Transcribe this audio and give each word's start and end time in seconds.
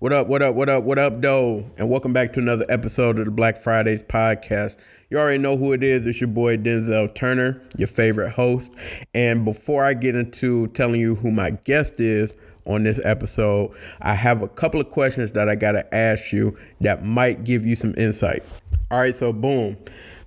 What 0.00 0.12
up, 0.12 0.28
what 0.28 0.42
up, 0.42 0.54
what 0.54 0.68
up, 0.68 0.84
what 0.84 0.96
up, 1.00 1.20
doe? 1.20 1.68
And 1.76 1.90
welcome 1.90 2.12
back 2.12 2.32
to 2.34 2.40
another 2.40 2.64
episode 2.68 3.18
of 3.18 3.24
the 3.24 3.32
Black 3.32 3.56
Fridays 3.56 4.04
podcast. 4.04 4.76
You 5.10 5.18
already 5.18 5.38
know 5.38 5.56
who 5.56 5.72
it 5.72 5.82
is. 5.82 6.06
It's 6.06 6.20
your 6.20 6.28
boy 6.28 6.56
Denzell 6.56 7.12
Turner, 7.16 7.60
your 7.76 7.88
favorite 7.88 8.30
host. 8.30 8.72
And 9.12 9.44
before 9.44 9.84
I 9.84 9.94
get 9.94 10.14
into 10.14 10.68
telling 10.68 11.00
you 11.00 11.16
who 11.16 11.32
my 11.32 11.50
guest 11.50 11.98
is 11.98 12.36
on 12.64 12.84
this 12.84 13.00
episode, 13.04 13.72
I 14.00 14.14
have 14.14 14.40
a 14.40 14.46
couple 14.46 14.80
of 14.80 14.88
questions 14.88 15.32
that 15.32 15.48
I 15.48 15.56
got 15.56 15.72
to 15.72 15.92
ask 15.92 16.32
you 16.32 16.56
that 16.80 17.04
might 17.04 17.42
give 17.42 17.66
you 17.66 17.74
some 17.74 17.92
insight. 17.98 18.44
All 18.92 19.00
right, 19.00 19.12
so 19.12 19.32
boom. 19.32 19.76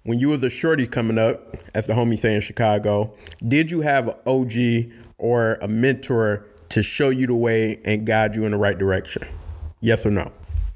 When 0.03 0.19
you 0.19 0.27
was 0.31 0.43
a 0.43 0.49
shorty 0.49 0.85
coming 0.85 1.17
up, 1.17 1.55
as 1.75 1.87
the 1.87 1.93
homie 1.93 2.17
say 2.19 2.35
in 2.35 2.41
Chicago, 2.41 3.15
did 3.47 3.71
you 3.71 3.79
have 3.79 4.09
an 4.09 4.15
OG 4.27 4.91
or 5.17 5.53
a 5.61 5.69
mentor 5.69 6.45
to 6.67 6.83
show 6.83 7.09
you 7.09 7.25
the 7.25 7.35
way 7.35 7.79
and 7.85 8.05
guide 8.05 8.35
you 8.35 8.43
in 8.43 8.51
the 8.51 8.57
right 8.57 8.77
direction? 8.77 9.25
Yes 9.81 10.05
or 10.05 10.11
no? 10.11 10.31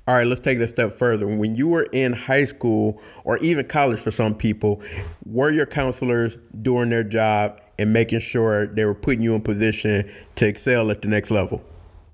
All 0.08 0.14
right, 0.14 0.28
let's 0.28 0.42
take 0.42 0.60
it 0.60 0.62
a 0.62 0.68
step 0.68 0.92
further. 0.94 1.26
When 1.28 1.56
you 1.56 1.68
were 1.68 1.88
in 1.92 2.14
high 2.14 2.44
school 2.44 3.02
or 3.24 3.38
even 3.38 3.68
college 3.68 4.00
for 4.00 4.12
some 4.12 4.36
people, 4.36 4.82
were 5.26 5.50
your 5.50 5.66
counselors 5.66 6.38
doing 6.62 6.90
their 6.90 7.04
job 7.04 7.60
and 7.80 7.92
making 7.92 8.20
sure 8.20 8.68
they 8.68 8.86
were 8.86 8.94
putting 8.94 9.22
you 9.22 9.34
in 9.34 9.42
position 9.42 10.12
to 10.36 10.48
excel 10.48 10.92
at 10.92 11.02
the 11.02 11.08
next 11.08 11.32
level? 11.32 11.64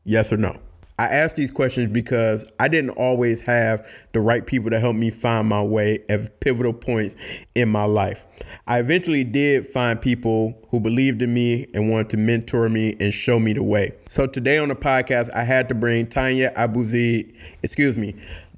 Yes 0.05 0.32
or 0.32 0.38
no? 0.38 0.58
I 1.02 1.05
ask 1.05 1.36
these 1.36 1.50
questions 1.50 1.91
because 1.91 2.48
I 2.60 2.68
didn't 2.68 2.91
always 2.91 3.41
have 3.41 3.90
the 4.12 4.20
right 4.20 4.46
people 4.46 4.70
to 4.70 4.80
help 4.80 4.96
me 4.96 5.10
find 5.10 5.50
my 5.50 5.64
way 5.64 5.98
at 6.10 6.40
pivotal 6.41 6.74
points 6.74 7.16
in 7.55 7.70
my 7.70 7.86
life. 7.86 8.27
I 8.68 8.77
eventually 8.77 9.24
did 9.24 9.66
find 9.66 10.00
people 10.00 10.54
who 10.70 10.80
believed 10.80 11.24
in 11.24 11.34
me 11.34 11.66
and 11.74 11.90
wanted 11.90 12.12
to 12.12 12.18
mentor 12.18 12.70
me 12.70 12.96
and 13.00 13.12
show 13.12 13.40
me 13.40 13.54
the 13.54 13.64
way. 13.64 13.94
So 14.12 14.27
today 14.27 14.60
on 14.60 14.68
the 14.68 14.76
podcast, 14.76 15.34
I 15.34 15.44
had 15.44 15.70
to 15.70 15.76
bring 15.76 16.05
Tania 16.05 16.52
Abouzeide, 16.52 17.36
excuse 17.63 17.98
me, 17.98 18.13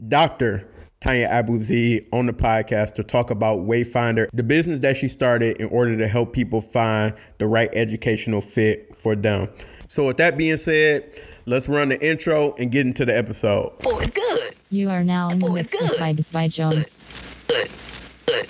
Dr. 0.10 0.68
Tania 1.00 1.30
Abouzeide 1.30 2.10
on 2.12 2.26
the 2.26 2.34
podcast 2.34 2.96
to 2.96 3.06
talk 3.06 3.32
about 3.32 3.60
Wayfinder, 3.60 4.28
the 4.34 4.44
business 4.44 4.80
that 4.80 4.98
she 4.98 5.08
started 5.08 5.62
in 5.62 5.70
order 5.70 5.96
to 5.96 6.10
help 6.10 6.34
people 6.34 6.60
find 6.60 7.14
the 7.38 7.48
right 7.48 7.70
educational 7.72 8.42
fit 8.42 8.94
for 8.94 9.16
them. 9.16 9.48
So 9.88 10.08
with 10.08 10.18
that 10.18 10.38
being 10.38 10.58
said, 10.58 11.10
Let's 11.46 11.68
run 11.68 11.90
the 11.90 12.06
intro 12.06 12.56
and 12.58 12.72
get 12.72 12.86
into 12.86 13.06
the 13.06 13.18
episode. 13.18 13.74
Oh, 13.86 14.00
it's 14.00 14.12
good. 14.12 14.56
You 14.70 14.90
are 14.90 15.04
now 15.04 15.30
in 15.30 15.40
the 15.40 15.48
Oh, 15.48 15.52
mix 15.54 15.74
it's 15.74 15.92
with. 15.92 16.00
Vibes 16.00 16.32
by 16.32 16.48
Jones. 16.48 17.02
Good. 17.48 17.70
Good. 18.26 18.48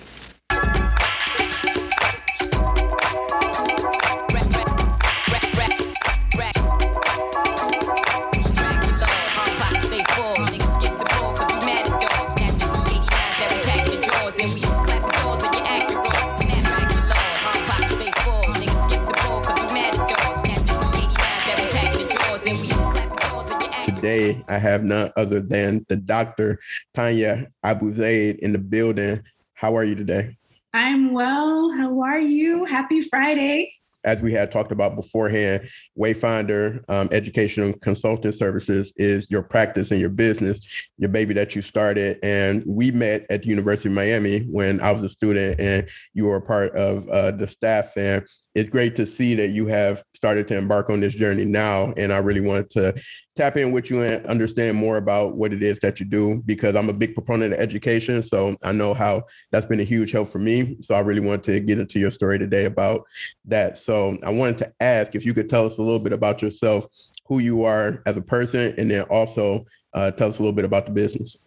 Today, 24.03 24.43
I 24.49 24.57
have 24.57 24.83
none 24.83 25.11
other 25.15 25.39
than 25.39 25.85
the 25.87 25.95
Dr. 25.95 26.59
Tania 26.93 27.47
Abouzeide 27.63 28.37
in 28.39 28.51
the 28.51 28.57
building. 28.57 29.23
How 29.53 29.77
are 29.77 29.85
you 29.85 29.95
today? 29.95 30.35
I'm 30.73 31.13
well. 31.13 31.71
How 31.71 32.01
are 32.01 32.19
you? 32.19 32.65
Happy 32.65 33.01
Friday. 33.03 33.71
As 34.03 34.21
we 34.21 34.33
had 34.33 34.51
talked 34.51 34.73
about 34.73 34.97
beforehand, 34.97 35.69
Wayfinder 35.97 36.83
um, 36.89 37.07
Educational 37.13 37.71
Consulting 37.71 38.33
Services 38.33 38.91
is 38.97 39.31
your 39.31 39.41
practice 39.41 39.91
and 39.91 40.01
your 40.01 40.09
business, 40.09 40.59
your 40.97 41.09
baby 41.09 41.33
that 41.35 41.55
you 41.55 41.61
started. 41.61 42.19
And 42.21 42.61
we 42.67 42.91
met 42.91 43.25
at 43.29 43.43
the 43.43 43.47
University 43.47 43.87
of 43.87 43.95
Miami 43.95 44.41
when 44.51 44.81
I 44.81 44.91
was 44.91 45.03
a 45.03 45.09
student 45.09 45.61
and 45.61 45.87
you 46.13 46.25
were 46.25 46.35
a 46.35 46.41
part 46.41 46.75
of 46.75 47.07
uh, 47.07 47.31
the 47.31 47.47
staff. 47.47 47.95
And 47.95 48.27
it's 48.53 48.67
great 48.67 48.97
to 48.97 49.05
see 49.05 49.33
that 49.35 49.51
you 49.51 49.67
have 49.67 50.03
started 50.13 50.49
to 50.49 50.57
embark 50.57 50.89
on 50.89 50.99
this 50.99 51.15
journey 51.15 51.45
now. 51.45 51.93
And 51.95 52.11
I 52.11 52.17
really 52.17 52.41
wanted 52.41 52.69
to 52.71 52.95
tap 53.35 53.57
in 53.57 53.71
with 53.71 53.89
you 53.89 54.01
and 54.01 54.25
understand 54.27 54.77
more 54.77 54.97
about 54.97 55.35
what 55.35 55.53
it 55.53 55.63
is 55.63 55.79
that 55.79 55.99
you 55.99 56.05
do 56.05 56.41
because 56.45 56.75
I'm 56.75 56.89
a 56.89 56.93
big 56.93 57.15
proponent 57.15 57.53
of 57.53 57.59
education. 57.59 58.21
So 58.21 58.55
I 58.63 58.71
know 58.71 58.93
how 58.93 59.23
that's 59.51 59.65
been 59.65 59.79
a 59.79 59.85
huge 59.85 60.11
help 60.11 60.29
for 60.29 60.39
me. 60.39 60.77
So 60.81 60.93
I 60.93 60.99
really 60.99 61.19
wanted 61.19 61.43
to 61.45 61.59
get 61.59 61.79
into 61.79 61.99
your 61.99 62.11
story 62.11 62.37
today 62.37 62.65
about 62.65 63.05
that. 63.45 63.77
So 63.77 64.17
I 64.23 64.29
wanted 64.29 64.59
to 64.59 64.73
ask 64.79 65.15
if 65.15 65.25
you 65.25 65.33
could 65.33 65.49
tell 65.49 65.65
us 65.65 65.77
a 65.79 65.81
little 65.81 65.99
bit 65.99 66.13
about 66.13 66.41
yourself, 66.41 66.85
who 67.25 67.39
you 67.39 67.63
are 67.63 68.03
as 68.05 68.17
a 68.17 68.21
person, 68.21 68.75
and 68.77 68.91
then 68.91 69.03
also 69.03 69.65
uh, 69.93 70.11
tell 70.11 70.27
us 70.27 70.39
a 70.39 70.41
little 70.41 70.55
bit 70.55 70.65
about 70.65 70.85
the 70.85 70.91
business. 70.91 71.43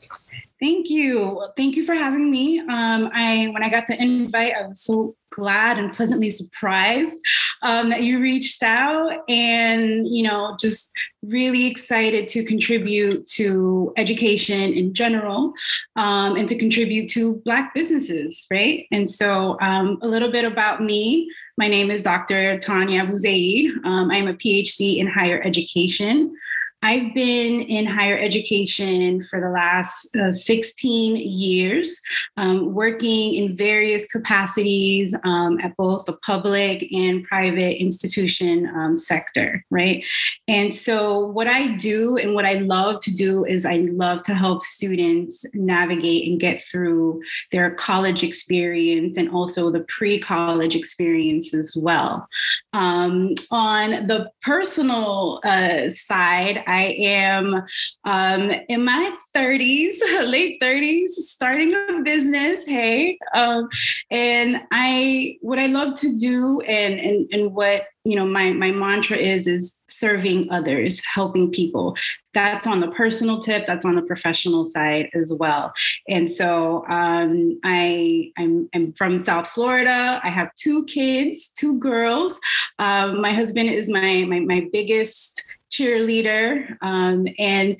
Thank 0.59 0.89
you. 0.89 1.47
Thank 1.55 1.77
you 1.77 1.83
for 1.83 1.95
having 1.95 2.31
me. 2.31 2.61
Um, 2.61 3.11
I 3.13 3.49
when 3.53 3.63
I 3.63 3.69
got 3.69 3.87
the 3.87 4.01
invite, 4.01 4.55
I 4.55 4.67
was 4.67 4.81
so 4.81 5.15
glad 5.31 5.79
and 5.79 5.93
pleasantly 5.93 6.31
surprised 6.31 7.19
um, 7.63 7.91
that 7.91 8.03
you 8.03 8.21
reached 8.21 8.63
out, 8.63 9.23
and 9.29 10.09
you 10.09 10.23
know, 10.23 10.57
just 10.59 10.91
really 11.23 11.67
excited 11.67 12.29
to 12.29 12.43
contribute 12.43 13.27
to 13.27 13.93
education 13.99 14.73
in 14.73 14.95
general, 14.95 15.53
um, 15.97 16.37
and 16.37 16.49
to 16.49 16.57
contribute 16.57 17.11
to 17.11 17.37
Black 17.45 17.75
businesses, 17.75 18.47
right? 18.51 18.87
And 18.91 19.11
so, 19.11 19.61
um, 19.61 19.99
a 20.01 20.09
little 20.09 20.33
bit 20.33 20.47
about 20.47 20.83
me. 20.83 21.31
My 21.59 21.69
name 21.69 21.91
is 21.91 22.03
Dr. 22.03 22.59
Tania 22.59 23.05
Abouzeide. 23.05 23.73
Um, 23.85 24.11
I 24.11 24.17
am 24.17 24.29
a 24.29 24.35
PhD 24.35 24.97
in 24.99 25.07
higher 25.07 25.43
education. 25.43 26.35
I've 26.83 27.15
been 27.15 27.63
in 27.63 27.87
higher 27.87 28.19
education 28.19 29.23
for 29.23 29.41
the 29.41 29.49
last 29.49 30.15
uh, 30.15 30.33
16 30.33 31.17
years, 31.17 32.01
um, 32.37 32.75
working 32.75 33.35
in 33.35 33.57
various 33.57 34.05
capacities 34.07 35.15
um, 35.25 35.59
at 35.61 35.77
both 35.77 36.05
the 36.05 36.13
public 36.13 36.87
and 36.93 37.25
private 37.25 37.81
institution 37.81 38.67
um, 38.77 38.99
sector, 38.99 39.65
right? 39.71 40.05
And 40.49 40.75
so, 40.75 41.27
what 41.27 41.47
I 41.47 41.69
do 41.69 42.19
and 42.19 42.35
what 42.35 42.45
I 42.45 42.55
love 42.55 43.01
to 43.03 43.11
do 43.13 43.45
is 43.47 43.65
I 43.65 43.77
love 43.77 44.23
to 44.25 44.35
help 44.35 44.63
students 44.63 45.47
navigate 45.55 46.29
and 46.29 46.39
get 46.39 46.63
through 46.63 47.23
their 47.53 47.71
college 47.71 48.23
experience 48.23 49.17
and 49.17 49.31
also 49.31 49.71
the 49.71 49.85
pre 49.89 50.21
college 50.21 50.77
experience 50.77 51.55
as 51.55 51.75
well. 51.75 52.29
Um, 52.75 53.35
on 53.51 54.07
the 54.07 54.31
personal 54.43 55.41
uh, 55.43 55.91
side, 55.91 56.63
I 56.67 56.97
am 56.99 57.63
um, 58.05 58.51
in 58.69 58.85
my 58.85 59.17
30s, 59.35 59.95
late 60.27 60.61
30s, 60.61 61.11
starting 61.11 61.75
a 61.75 62.03
business. 62.03 62.67
Hey, 62.67 63.19
um, 63.35 63.69
and 64.11 64.63
I 64.73 65.39
what 65.41 65.59
I 65.59 65.67
love 65.67 65.95
to 66.01 66.17
do 66.17 66.61
and 66.63 66.99
and 66.99 67.29
and 67.33 67.55
what 67.55 67.85
you 68.05 68.17
know 68.17 68.27
my 68.27 68.53
my 68.53 68.71
mantra 68.71 69.17
is 69.17 69.47
is 69.47 69.77
serving 69.99 70.51
others, 70.51 71.03
helping 71.05 71.51
people. 71.51 71.97
That's 72.35 72.67
on 72.67 72.81
the 72.81 72.91
personal 72.91 73.41
tip. 73.41 73.67
That's 73.67 73.85
on 73.85 73.95
the 73.95 74.03
professional 74.03 74.69
side 74.69 75.09
as 75.15 75.33
well. 75.33 75.73
And 76.09 76.31
so 76.31 76.85
um, 76.89 77.59
I 77.65 78.31
I'm, 78.37 78.69
I'm 78.75 78.93
from 78.93 79.25
South 79.25 79.49
Florida. 79.49 80.21
I 80.23 80.29
have 80.29 80.55
two 80.55 80.85
kids, 80.85 81.51
two 81.57 81.79
girls. 81.79 82.39
Um, 82.79 83.21
my 83.21 83.33
husband 83.33 83.71
is 83.71 83.89
my 83.89 84.25
my, 84.25 84.41
my 84.41 84.69
biggest 84.73 85.45
cheerleader, 85.77 86.77
um, 86.83 87.27
and 87.39 87.77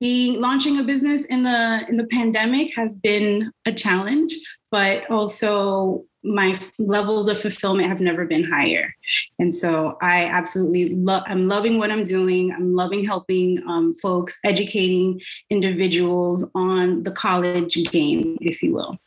being 0.00 0.40
launching 0.40 0.78
a 0.78 0.82
business 0.82 1.24
in 1.26 1.42
the 1.42 1.84
in 1.88 1.96
the 1.96 2.06
pandemic 2.06 2.74
has 2.74 2.98
been 2.98 3.52
a 3.66 3.72
challenge, 3.72 4.34
but 4.70 5.10
also 5.10 6.04
my 6.22 6.58
levels 6.78 7.28
of 7.28 7.40
fulfillment 7.40 7.88
have 7.88 8.00
never 8.00 8.26
been 8.26 8.44
higher. 8.44 8.94
And 9.38 9.56
so 9.56 9.96
I 10.02 10.24
absolutely 10.24 10.94
love, 10.94 11.22
I'm 11.26 11.48
loving 11.48 11.78
what 11.78 11.90
I'm 11.90 12.04
doing. 12.04 12.52
I'm 12.52 12.74
loving 12.74 13.04
helping 13.04 13.62
um, 13.66 13.94
folks, 14.02 14.38
educating 14.44 15.20
individuals 15.48 16.46
on 16.54 17.02
the 17.04 17.10
college 17.10 17.74
game, 17.90 18.36
if 18.40 18.62
you 18.62 18.74
will. 18.74 18.98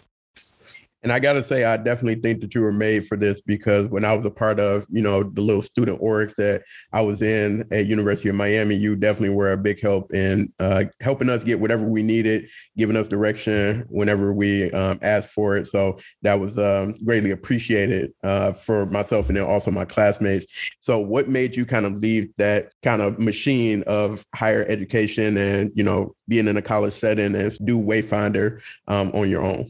And 1.03 1.11
I 1.11 1.19
got 1.19 1.33
to 1.33 1.43
say, 1.43 1.65
I 1.65 1.75
definitely 1.75 2.21
think 2.21 2.39
that 2.41 2.55
you 2.55 2.61
were 2.61 2.71
made 2.71 3.05
for 3.05 3.17
this 3.17 3.41
because 3.41 3.87
when 3.87 4.05
I 4.05 4.15
was 4.15 4.25
a 4.25 4.31
part 4.31 4.57
of, 4.57 4.85
you 4.89 5.01
know, 5.01 5.23
the 5.23 5.41
little 5.41 5.61
student 5.61 6.01
orgs 6.01 6.33
that 6.35 6.63
I 6.93 7.01
was 7.01 7.21
in 7.21 7.67
at 7.71 7.87
University 7.87 8.29
of 8.29 8.35
Miami, 8.35 8.75
you 8.75 8.95
definitely 8.95 9.35
were 9.35 9.51
a 9.51 9.57
big 9.57 9.81
help 9.81 10.13
in 10.13 10.47
uh, 10.59 10.85
helping 11.01 11.29
us 11.29 11.43
get 11.43 11.59
whatever 11.59 11.85
we 11.85 12.03
needed, 12.03 12.49
giving 12.77 12.95
us 12.95 13.09
direction 13.09 13.85
whenever 13.89 14.33
we 14.33 14.71
um, 14.71 14.97
asked 15.01 15.29
for 15.29 15.57
it. 15.57 15.67
So 15.67 15.99
that 16.21 16.39
was 16.39 16.57
um, 16.57 16.95
greatly 17.03 17.31
appreciated 17.31 18.13
uh, 18.23 18.53
for 18.53 18.85
myself 18.85 19.27
and 19.27 19.37
then 19.37 19.45
also 19.45 19.71
my 19.71 19.85
classmates. 19.85 20.45
So 20.79 20.99
what 20.99 21.27
made 21.27 21.57
you 21.57 21.65
kind 21.65 21.85
of 21.85 21.97
leave 21.97 22.29
that 22.37 22.71
kind 22.81 23.01
of 23.01 23.19
machine 23.19 23.83
of 23.87 24.25
higher 24.33 24.65
education 24.69 25.35
and, 25.35 25.69
you 25.75 25.83
know, 25.83 26.15
being 26.29 26.47
in 26.47 26.55
a 26.55 26.61
college 26.61 26.93
setting 26.93 27.35
and 27.35 27.57
do 27.65 27.81
Wayfinder 27.81 28.61
um, 28.87 29.11
on 29.13 29.29
your 29.29 29.43
own? 29.43 29.69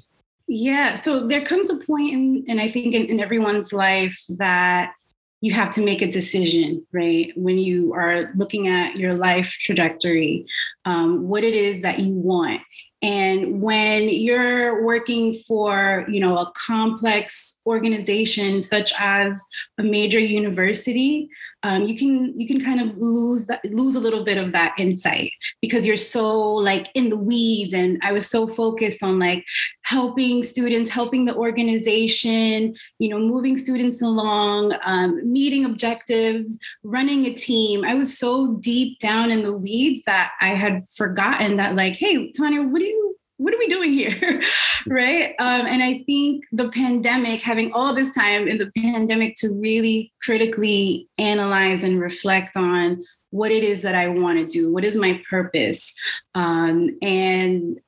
Yeah. 0.55 1.01
So 1.01 1.25
there 1.25 1.43
comes 1.43 1.71
a 1.71 1.77
point 1.77 2.13
in, 2.13 2.45
and 2.47 2.61
I 2.61 2.69
think 2.69 2.93
in, 2.93 3.05
in 3.05 3.19
everyone's 3.19 3.73
life 3.73 4.23
that 4.29 4.93
you 5.41 5.51
have 5.51 5.71
to 5.71 5.83
make 5.83 6.03
a 6.03 6.11
decision, 6.11 6.85
right? 6.93 7.33
When 7.35 7.57
you 7.57 7.91
are 7.93 8.31
looking 8.35 8.67
at 8.67 8.95
your 8.95 9.15
life 9.15 9.49
trajectory, 9.61 10.45
um, 10.85 11.27
what 11.27 11.43
it 11.43 11.55
is 11.55 11.81
that 11.81 11.97
you 11.97 12.13
want. 12.13 12.61
And 13.01 13.63
when 13.63 14.09
you're 14.09 14.85
working 14.85 15.33
for, 15.33 16.05
you 16.07 16.19
know, 16.19 16.37
a 16.37 16.51
complex 16.55 17.57
organization 17.65 18.61
such 18.61 18.93
as 18.99 19.33
a 19.79 19.83
major 19.83 20.19
university, 20.19 21.29
um, 21.63 21.83
you 21.83 21.97
can 21.97 22.37
you 22.39 22.45
can 22.45 22.59
kind 22.59 22.81
of 22.81 22.97
lose 22.97 23.45
that 23.45 23.63
lose 23.65 23.95
a 23.95 23.99
little 23.99 24.25
bit 24.25 24.37
of 24.37 24.51
that 24.51 24.73
insight 24.77 25.31
because 25.61 25.85
you're 25.85 25.95
so 25.95 26.55
like 26.55 26.89
in 26.93 27.09
the 27.09 27.17
weeds. 27.17 27.73
And 27.73 27.99
I 28.03 28.11
was 28.11 28.29
so 28.29 28.47
focused 28.47 29.01
on 29.01 29.17
like 29.17 29.45
helping 29.83 30.43
students, 30.43 30.91
helping 30.91 31.25
the 31.25 31.35
organization, 31.35 32.75
you 32.99 33.09
know, 33.09 33.19
moving 33.19 33.57
students 33.57 34.01
along, 34.01 34.75
um, 34.83 35.31
meeting 35.31 35.63
objectives, 35.63 36.59
running 36.83 37.25
a 37.25 37.33
team. 37.33 37.85
I 37.85 37.95
was 37.95 38.17
so 38.17 38.55
deep 38.55 38.99
down 38.99 39.31
in 39.31 39.43
the 39.43 39.53
weeds 39.53 40.01
that 40.05 40.31
I 40.41 40.49
had 40.49 40.85
forgotten 40.91 41.57
that 41.57 41.75
like, 41.75 41.95
hey, 41.95 42.31
Tania, 42.31 42.63
what 42.63 42.79
do 42.79 42.85
you 42.85 43.12
what 43.37 43.53
are 43.53 43.57
we 43.57 43.67
doing 43.67 43.91
here? 43.91 44.41
Right? 44.85 45.33
Um, 45.39 45.65
and 45.65 45.81
i 45.81 46.03
think 46.05 46.43
the 46.51 46.67
pandemic 46.67 47.41
having 47.41 47.71
all 47.71 47.93
this 47.93 48.13
time 48.13 48.49
in 48.49 48.57
the 48.57 48.69
pandemic 48.75 49.37
to 49.37 49.49
really 49.53 50.11
critically 50.21 51.07
analyze 51.17 51.85
and 51.85 52.01
reflect 52.01 52.57
on 52.57 53.01
what 53.29 53.49
it 53.49 53.63
is 53.63 53.81
that 53.83 53.95
i 53.95 54.09
want 54.09 54.39
to 54.39 54.45
do 54.45 54.73
what 54.73 54.83
is 54.83 54.97
my 54.97 55.21
purpose? 55.29 55.95
Um, 56.35 56.97
and 57.01 57.79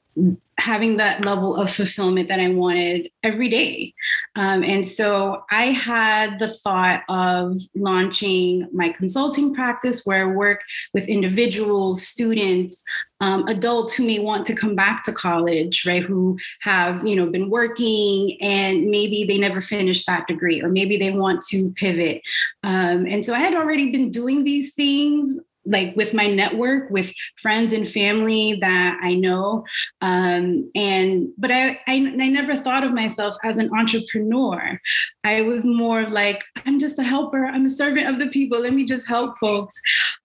having 0.57 0.97
that 0.97 1.23
level 1.23 1.55
of 1.57 1.69
fulfillment 1.69 2.29
that 2.29 2.39
I 2.39 2.47
wanted 2.47 3.09
every 3.23 3.49
day. 3.49 3.93
Um, 4.35 4.63
and 4.63 4.87
so 4.87 5.43
I 5.51 5.65
had 5.65 6.39
the 6.39 6.47
thought 6.47 7.03
of 7.09 7.57
launching 7.75 8.67
my 8.73 8.89
consulting 8.89 9.53
practice 9.53 10.05
where 10.05 10.23
I 10.23 10.33
work 10.33 10.61
with 10.93 11.09
individuals, 11.09 12.07
students, 12.07 12.83
um, 13.19 13.47
adults 13.47 13.93
who 13.93 14.05
may 14.05 14.19
want 14.19 14.45
to 14.47 14.55
come 14.55 14.75
back 14.75 15.03
to 15.05 15.13
college, 15.13 15.85
right? 15.85 16.03
Who 16.03 16.37
have, 16.61 17.05
you 17.05 17.15
know, 17.15 17.29
been 17.29 17.49
working 17.49 18.37
and 18.41 18.85
maybe 18.85 19.25
they 19.25 19.37
never 19.37 19.61
finished 19.61 20.07
that 20.07 20.27
degree 20.27 20.61
or 20.61 20.69
maybe 20.69 20.97
they 20.97 21.11
want 21.11 21.41
to 21.47 21.71
pivot. 21.73 22.21
Um, 22.63 23.05
and 23.05 23.25
so 23.25 23.33
I 23.33 23.39
had 23.39 23.55
already 23.55 23.91
been 23.91 24.09
doing 24.09 24.43
these 24.45 24.73
things 24.73 25.39
like 25.65 25.95
with 25.95 26.13
my 26.13 26.27
network 26.27 26.89
with 26.89 27.13
friends 27.41 27.73
and 27.73 27.87
family 27.87 28.57
that 28.61 28.97
i 29.01 29.13
know 29.13 29.63
um, 30.01 30.69
and 30.75 31.29
but 31.37 31.51
I, 31.51 31.79
I, 31.87 31.95
I 31.95 32.29
never 32.29 32.55
thought 32.55 32.83
of 32.83 32.93
myself 32.93 33.35
as 33.43 33.57
an 33.57 33.71
entrepreneur. 33.73 34.79
I 35.23 35.41
was 35.41 35.65
more 35.65 36.03
like 36.09 36.43
i'm 36.65 36.79
just 36.79 36.99
a 36.99 37.03
helper. 37.03 37.45
I'm 37.45 37.65
a 37.65 37.69
servant 37.69 38.07
of 38.07 38.19
the 38.19 38.27
people. 38.27 38.59
Let 38.59 38.73
me 38.73 38.85
just 38.85 39.07
help 39.07 39.37
folks. 39.39 39.73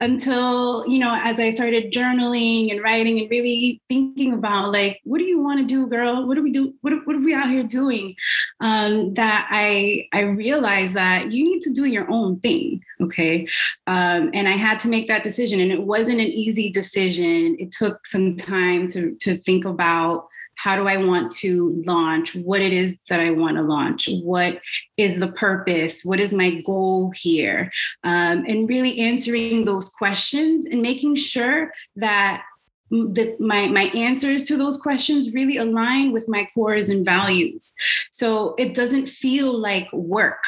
Until 0.01 0.87
you 0.87 0.99
know 0.99 1.19
as 1.23 1.41
i 1.41 1.51
started 1.51 1.93
journaling 1.93 2.71
and 2.71 2.83
writing 2.83 3.19
and 3.21 3.31
really 3.31 3.81
thinking 3.89 4.33
about 4.33 4.73
like 4.73 5.01
what 5.05 5.19
do 5.19 5.25
you 5.25 5.41
want 5.41 5.61
to 5.61 5.67
do 5.67 5.87
girl? 5.87 6.27
What 6.27 6.35
do 6.35 6.43
we 6.43 6.53
do? 6.53 6.75
What, 6.81 6.93
what 7.07 7.17
are 7.17 7.21
we 7.21 7.35
out 7.35 7.51
here 7.51 7.63
doing? 7.63 8.15
Um, 8.61 9.15
that 9.15 9.49
i 9.51 10.07
i 10.13 10.21
realized 10.21 10.95
that 10.95 11.33
you 11.33 11.45
need 11.45 11.63
to 11.63 11.73
do 11.73 11.87
your 11.87 12.11
own 12.11 12.41
thing 12.41 12.83
okay? 13.03 13.47
Um, 13.87 14.31
and 14.35 14.49
i 14.49 14.53
had 14.53 14.81
to 14.81 14.89
make 14.89 15.09
that 15.09 15.23
decision 15.23 15.61
and 15.61 15.73
it 15.73 15.83
wasn't 15.83 16.21
an 16.21 16.29
easy 16.29 16.71
decision. 16.71 17.57
It 17.59 17.73
took 17.73 18.07
some 18.07 18.37
time 18.37 18.89
to 18.89 19.17
to 19.21 19.37
think 19.39 19.65
about 19.65 20.27
how 20.63 20.77
do 20.77 20.87
I 20.87 20.99
want 20.99 21.33
to 21.37 21.83
launch, 21.87 22.35
what 22.35 22.61
it 22.61 22.75
is 22.75 22.99
that 23.09 23.19
I 23.19 23.31
want 23.31 23.57
to 23.57 23.63
launch, 23.63 24.11
what 24.23 24.61
is 24.99 25.19
the 25.19 25.29
purpose, 25.29 26.05
what 26.05 26.21
is 26.21 26.35
my 26.35 26.61
goal 26.67 27.13
here, 27.17 27.73
um, 28.05 28.45
and 28.47 28.69
really 28.69 28.99
answering 29.01 29.65
those 29.65 29.89
questions 29.89 30.67
and 30.67 30.83
making 30.83 31.15
sure 31.15 31.71
that 31.97 32.43
the, 32.91 33.37
my 33.39 33.69
my 33.69 33.85
answers 33.95 34.45
to 34.47 34.57
those 34.57 34.77
questions 34.77 35.33
really 35.33 35.57
align 35.57 36.13
with 36.13 36.29
my 36.29 36.47
cores 36.53 36.89
and 36.89 37.05
values. 37.05 37.73
So 38.11 38.55
it 38.59 38.75
doesn't 38.75 39.09
feel 39.09 39.57
like 39.57 39.91
work 39.93 40.43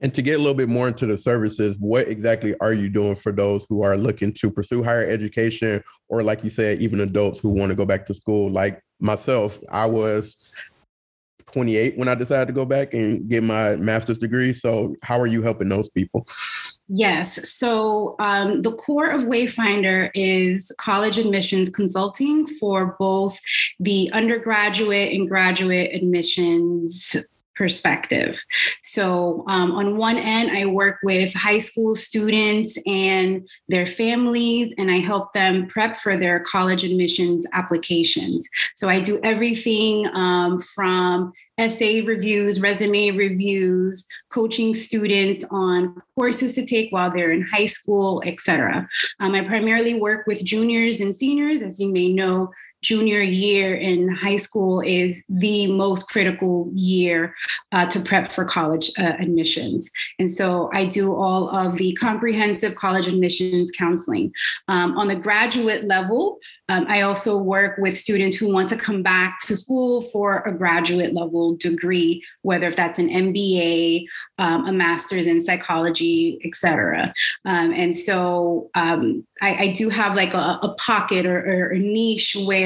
and 0.00 0.12
to 0.14 0.22
get 0.22 0.34
a 0.34 0.38
little 0.38 0.54
bit 0.54 0.68
more 0.68 0.88
into 0.88 1.06
the 1.06 1.16
services, 1.16 1.76
what 1.78 2.08
exactly 2.08 2.54
are 2.60 2.72
you 2.72 2.88
doing 2.88 3.14
for 3.14 3.32
those 3.32 3.64
who 3.68 3.82
are 3.82 3.96
looking 3.96 4.32
to 4.34 4.50
pursue 4.50 4.82
higher 4.82 5.04
education 5.04 5.82
or 6.08 6.22
like 6.22 6.44
you 6.44 6.50
said, 6.50 6.80
even 6.80 7.00
adults 7.00 7.38
who 7.38 7.50
want 7.50 7.70
to 7.70 7.76
go 7.76 7.86
back 7.86 8.06
to 8.06 8.14
school? 8.14 8.50
Like 8.50 8.82
myself, 9.00 9.58
I 9.70 9.86
was 9.86 10.36
28 11.46 11.96
when 11.96 12.08
I 12.08 12.14
decided 12.14 12.46
to 12.46 12.52
go 12.52 12.64
back 12.64 12.92
and 12.92 13.28
get 13.28 13.42
my 13.42 13.76
master's 13.76 14.18
degree. 14.18 14.52
So 14.52 14.94
how 15.02 15.18
are 15.18 15.26
you 15.26 15.42
helping 15.42 15.68
those 15.68 15.88
people? 15.88 16.26
Yes. 16.88 17.50
So 17.50 18.14
um, 18.20 18.62
the 18.62 18.72
core 18.72 19.10
of 19.10 19.22
Wayfinder 19.22 20.10
is 20.14 20.70
college 20.78 21.18
admissions 21.18 21.70
consulting 21.70 22.46
for 22.46 22.96
both 22.98 23.40
the 23.80 24.10
undergraduate 24.12 25.12
and 25.12 25.28
graduate 25.28 25.94
admissions 25.94 27.16
perspective. 27.56 28.42
So, 28.82 29.44
um, 29.48 29.72
on 29.72 29.96
one 29.96 30.18
end, 30.18 30.50
I 30.50 30.66
work 30.66 30.98
with 31.02 31.32
high 31.34 31.58
school 31.58 31.96
students 31.96 32.78
and 32.86 33.48
their 33.68 33.86
families, 33.86 34.74
and 34.78 34.90
I 34.90 34.98
help 34.98 35.32
them 35.32 35.66
prep 35.66 35.96
for 35.96 36.16
their 36.16 36.40
college 36.40 36.84
admissions 36.84 37.46
applications. 37.52 38.48
So, 38.74 38.88
I 38.88 39.00
do 39.00 39.20
everything 39.22 40.06
um, 40.14 40.60
from 40.60 41.32
essay 41.58 42.02
reviews, 42.02 42.60
resume 42.60 43.12
reviews, 43.12 44.04
coaching 44.30 44.74
students 44.74 45.44
on 45.50 45.96
courses 46.14 46.54
to 46.54 46.66
take 46.66 46.92
while 46.92 47.10
they're 47.10 47.32
in 47.32 47.42
high 47.42 47.66
school, 47.66 48.22
etc. 48.26 48.86
Um, 49.20 49.34
I 49.34 49.42
primarily 49.42 49.94
work 49.94 50.26
with 50.26 50.44
juniors 50.44 51.00
and 51.00 51.16
seniors. 51.16 51.62
As 51.62 51.80
you 51.80 51.90
may 51.90 52.12
know, 52.12 52.50
junior 52.82 53.20
year 53.20 53.74
in 53.74 54.08
high 54.08 54.36
school 54.36 54.80
is 54.80 55.22
the 55.28 55.66
most 55.66 56.08
critical 56.08 56.70
year 56.74 57.34
uh, 57.72 57.86
to 57.86 58.00
prep 58.00 58.30
for 58.30 58.44
college 58.44 58.90
uh, 58.98 59.14
admissions. 59.18 59.90
And 60.18 60.30
so 60.30 60.70
I 60.72 60.86
do 60.86 61.14
all 61.14 61.48
of 61.48 61.78
the 61.78 61.92
comprehensive 61.94 62.74
college 62.74 63.06
admissions 63.06 63.70
counseling. 63.70 64.32
Um, 64.68 64.96
on 64.96 65.08
the 65.08 65.16
graduate 65.16 65.84
level, 65.84 66.38
um, 66.68 66.86
I 66.88 67.02
also 67.02 67.38
work 67.38 67.78
with 67.78 67.96
students 67.96 68.36
who 68.36 68.52
want 68.52 68.68
to 68.70 68.76
come 68.76 69.02
back 69.02 69.40
to 69.46 69.56
school 69.56 70.02
for 70.12 70.40
a 70.40 70.56
graduate 70.56 71.14
level 71.14 71.56
degree, 71.56 72.22
whether 72.42 72.66
if 72.66 72.76
that's 72.76 72.98
an 72.98 73.08
MBA, 73.08 74.04
um, 74.38 74.66
a 74.66 74.72
master's 74.72 75.26
in 75.26 75.42
psychology, 75.42 76.38
et 76.44 76.54
cetera. 76.54 77.12
Um, 77.44 77.72
and 77.72 77.96
so 77.96 78.70
um, 78.74 79.26
I, 79.40 79.54
I, 79.54 79.72
do 79.72 79.88
have 79.88 80.14
like 80.14 80.34
a, 80.34 80.58
a 80.62 80.74
pocket 80.78 81.26
or, 81.26 81.38
or 81.38 81.72
a 81.72 81.78
niche 81.78 82.36
where 82.44 82.65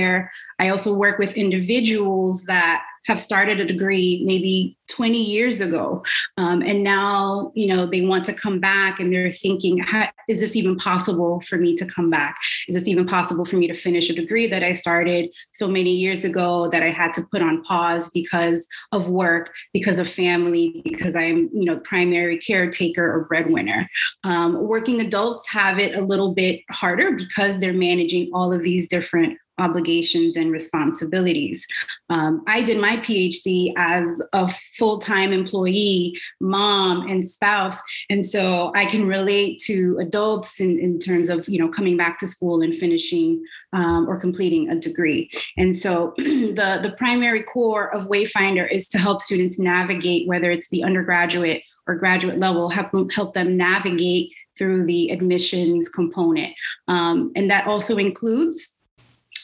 I 0.59 0.69
also 0.69 0.95
work 0.95 1.19
with 1.19 1.35
individuals 1.35 2.45
that 2.45 2.83
have 3.07 3.19
started 3.19 3.61
a 3.61 3.67
degree 3.67 4.23
maybe 4.25 4.77
20 4.89 5.23
years 5.23 5.61
ago 5.61 6.03
um, 6.37 6.63
and 6.63 6.85
now 6.85 7.51
you 7.55 7.67
know 7.67 7.87
they 7.87 8.03
want 8.03 8.25
to 8.25 8.33
come 8.33 8.61
back 8.61 9.01
and 9.01 9.13
they're 9.13 9.33
thinking 9.33 9.85
is 10.29 10.41
this 10.41 10.55
even 10.55 10.77
possible 10.77 11.41
for 11.41 11.57
me 11.57 11.75
to 11.77 11.85
come 11.85 12.09
back? 12.09 12.37
Is 12.69 12.75
this 12.75 12.87
even 12.87 13.07
possible 13.07 13.45
for 13.45 13.57
me 13.57 13.67
to 13.67 13.75
finish 13.75 14.09
a 14.11 14.15
degree 14.15 14.47
that 14.49 14.63
i 14.63 14.73
started 14.73 15.35
so 15.53 15.67
many 15.67 15.93
years 15.93 16.25
ago 16.25 16.69
that 16.71 16.83
i 16.83 16.91
had 16.91 17.13
to 17.15 17.23
put 17.31 17.43
on 17.43 17.63
pause 17.63 18.11
because 18.11 18.67
of 18.93 19.09
work 19.09 19.53
because 19.73 19.99
of 19.99 20.09
family 20.09 20.81
because 20.85 21.17
i'm 21.17 21.49
you 21.53 21.65
know 21.65 21.79
primary 21.81 22.39
caretaker 22.39 23.05
or 23.13 23.25
breadwinner? 23.25 23.89
Um, 24.25 24.67
working 24.67 25.01
adults 25.01 25.49
have 25.49 25.79
it 25.79 25.95
a 25.95 26.03
little 26.05 26.35
bit 26.35 26.61
harder 26.71 27.13
because 27.13 27.59
they're 27.59 27.73
managing 27.73 28.31
all 28.33 28.53
of 28.53 28.63
these 28.63 28.89
different 28.89 29.39
obligations 29.61 30.37
and 30.37 30.51
responsibilities. 30.51 31.67
Um, 32.09 32.43
I 32.47 32.63
did 32.63 32.81
my 32.81 32.97
PhD 32.97 33.73
as 33.77 34.09
a 34.33 34.51
full 34.79 34.99
time 34.99 35.33
employee, 35.33 36.19
mom, 36.41 37.09
and 37.09 37.29
spouse. 37.29 37.79
And 38.09 38.27
so 38.27 38.73
I 38.75 38.87
can 38.87 39.07
relate 39.07 39.61
to 39.67 39.99
adults 40.01 40.61
in, 40.61 40.79
in 40.79 40.99
terms 40.99 41.29
of, 41.29 41.49
you 41.49 41.59
know, 41.59 41.69
coming 41.69 41.97
back 41.97 42.19
to 42.21 42.27
school 42.27 42.63
and 42.63 42.75
finishing 42.75 43.45
um, 43.73 44.09
or 44.09 44.19
completing 44.19 44.69
a 44.71 44.75
degree. 44.75 45.31
And 45.57 45.77
so 45.77 46.15
the, 46.17 46.81
the 46.83 46.95
primary 46.99 47.43
core 47.43 47.95
of 47.95 48.09
Wayfinder 48.09 48.71
is 48.71 48.89
to 48.89 48.99
help 48.99 49.21
students 49.21 49.59
navigate, 49.59 50.27
whether 50.27 50.51
it's 50.51 50.69
the 50.69 50.83
undergraduate 50.83 51.63
or 51.87 51.95
graduate 51.95 52.39
level, 52.39 52.69
help, 52.71 52.91
help 53.13 53.35
them 53.35 53.57
navigate 53.57 54.33
through 54.59 54.85
the 54.85 55.11
admissions 55.11 55.89
component. 55.89 56.53
Um, 56.89 57.33
and 57.35 57.51
that 57.51 57.67
also 57.67 57.97
includes 57.97 58.77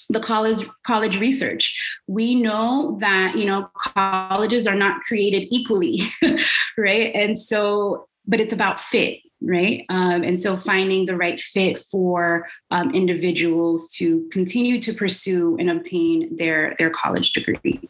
the 0.08 0.20
college 0.20 0.66
college 0.86 1.18
research. 1.18 1.76
We 2.06 2.34
know 2.34 2.98
that 3.00 3.36
you 3.36 3.44
know 3.44 3.70
colleges 3.75 4.66
are 4.66 4.75
not 4.75 5.00
created 5.02 5.48
equally 5.50 6.02
right? 6.78 7.14
And 7.14 7.40
so 7.40 8.08
but 8.26 8.40
it's 8.40 8.52
about 8.52 8.80
fit 8.80 9.20
right? 9.42 9.84
Um, 9.90 10.22
and 10.22 10.40
so 10.40 10.56
finding 10.56 11.04
the 11.04 11.16
right 11.16 11.38
fit 11.38 11.78
for 11.78 12.46
um, 12.70 12.94
individuals 12.94 13.90
to 13.96 14.26
continue 14.32 14.80
to 14.80 14.94
pursue 14.94 15.56
and 15.58 15.68
obtain 15.68 16.34
their 16.36 16.75
their 16.78 16.90
college 16.90 17.32
degree 17.32 17.88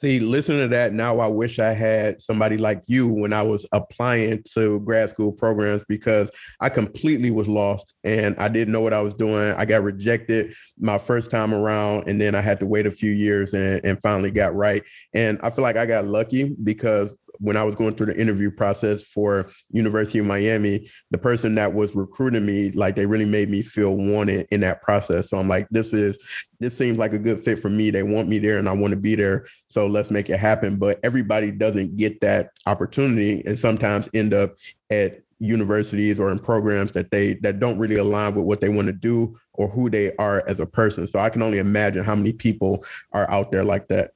See, 0.00 0.20
listening 0.20 0.60
to 0.60 0.68
that 0.76 0.92
now, 0.92 1.18
I 1.18 1.26
wish 1.26 1.58
I 1.58 1.72
had 1.72 2.22
somebody 2.22 2.56
like 2.56 2.84
you 2.86 3.08
when 3.08 3.32
I 3.32 3.42
was 3.42 3.66
applying 3.72 4.44
to 4.54 4.78
grad 4.80 5.08
school 5.08 5.32
programs 5.32 5.82
because 5.88 6.30
I 6.60 6.68
completely 6.68 7.32
was 7.32 7.48
lost 7.48 7.94
and 8.04 8.36
I 8.38 8.46
didn't 8.46 8.70
know 8.70 8.80
what 8.80 8.92
I 8.94 9.00
was 9.00 9.12
doing. 9.12 9.54
I 9.56 9.64
got 9.64 9.82
rejected 9.82 10.54
my 10.78 10.98
first 10.98 11.32
time 11.32 11.52
around, 11.52 12.08
and 12.08 12.20
then 12.20 12.36
I 12.36 12.40
had 12.42 12.60
to 12.60 12.66
wait 12.66 12.86
a 12.86 12.92
few 12.92 13.10
years 13.10 13.54
and, 13.54 13.84
and 13.84 14.00
finally 14.00 14.30
got 14.30 14.54
right. 14.54 14.84
And 15.14 15.36
I 15.42 15.50
feel 15.50 15.64
like 15.64 15.76
I 15.76 15.84
got 15.84 16.04
lucky 16.04 16.54
because 16.62 17.10
when 17.40 17.56
I 17.56 17.62
was 17.62 17.74
going 17.74 17.94
through 17.94 18.06
the 18.06 18.20
interview 18.20 18.50
process 18.50 19.02
for 19.02 19.48
University 19.70 20.18
of 20.18 20.26
Miami, 20.26 20.90
the 21.10 21.18
person 21.18 21.54
that 21.56 21.74
was 21.74 21.94
recruiting 21.94 22.46
me, 22.46 22.70
like 22.70 22.96
they 22.96 23.06
really 23.06 23.24
made 23.24 23.48
me 23.48 23.62
feel 23.62 23.96
wanted 23.96 24.46
in 24.50 24.60
that 24.60 24.82
process. 24.82 25.30
So 25.30 25.38
I'm 25.38 25.48
like, 25.48 25.68
this 25.70 25.92
is 25.92 26.18
this 26.60 26.76
seems 26.76 26.98
like 26.98 27.12
a 27.12 27.18
good 27.18 27.40
fit 27.40 27.60
for 27.60 27.70
me. 27.70 27.90
They 27.90 28.02
want 28.02 28.28
me 28.28 28.38
there 28.38 28.58
and 28.58 28.68
I 28.68 28.72
want 28.72 28.90
to 28.90 28.96
be 28.96 29.14
there. 29.14 29.46
So 29.68 29.86
let's 29.86 30.10
make 30.10 30.28
it 30.28 30.38
happen. 30.38 30.76
But 30.76 30.98
everybody 31.02 31.52
doesn't 31.52 31.96
get 31.96 32.20
that 32.20 32.50
opportunity 32.66 33.42
and 33.46 33.58
sometimes 33.58 34.08
end 34.12 34.34
up 34.34 34.54
at 34.90 35.20
universities 35.40 36.18
or 36.18 36.30
in 36.30 36.38
programs 36.38 36.92
that 36.92 37.10
they 37.10 37.34
that 37.34 37.60
don't 37.60 37.78
really 37.78 37.96
align 37.96 38.34
with 38.34 38.44
what 38.44 38.60
they 38.60 38.68
want 38.68 38.86
to 38.86 38.92
do 38.92 39.38
or 39.52 39.68
who 39.68 39.88
they 39.88 40.14
are 40.16 40.42
as 40.48 40.60
a 40.60 40.66
person. 40.66 41.06
So 41.06 41.18
I 41.18 41.30
can 41.30 41.42
only 41.42 41.58
imagine 41.58 42.04
how 42.04 42.14
many 42.14 42.32
people 42.32 42.84
are 43.12 43.30
out 43.30 43.52
there 43.52 43.64
like 43.64 43.88
that. 43.88 44.12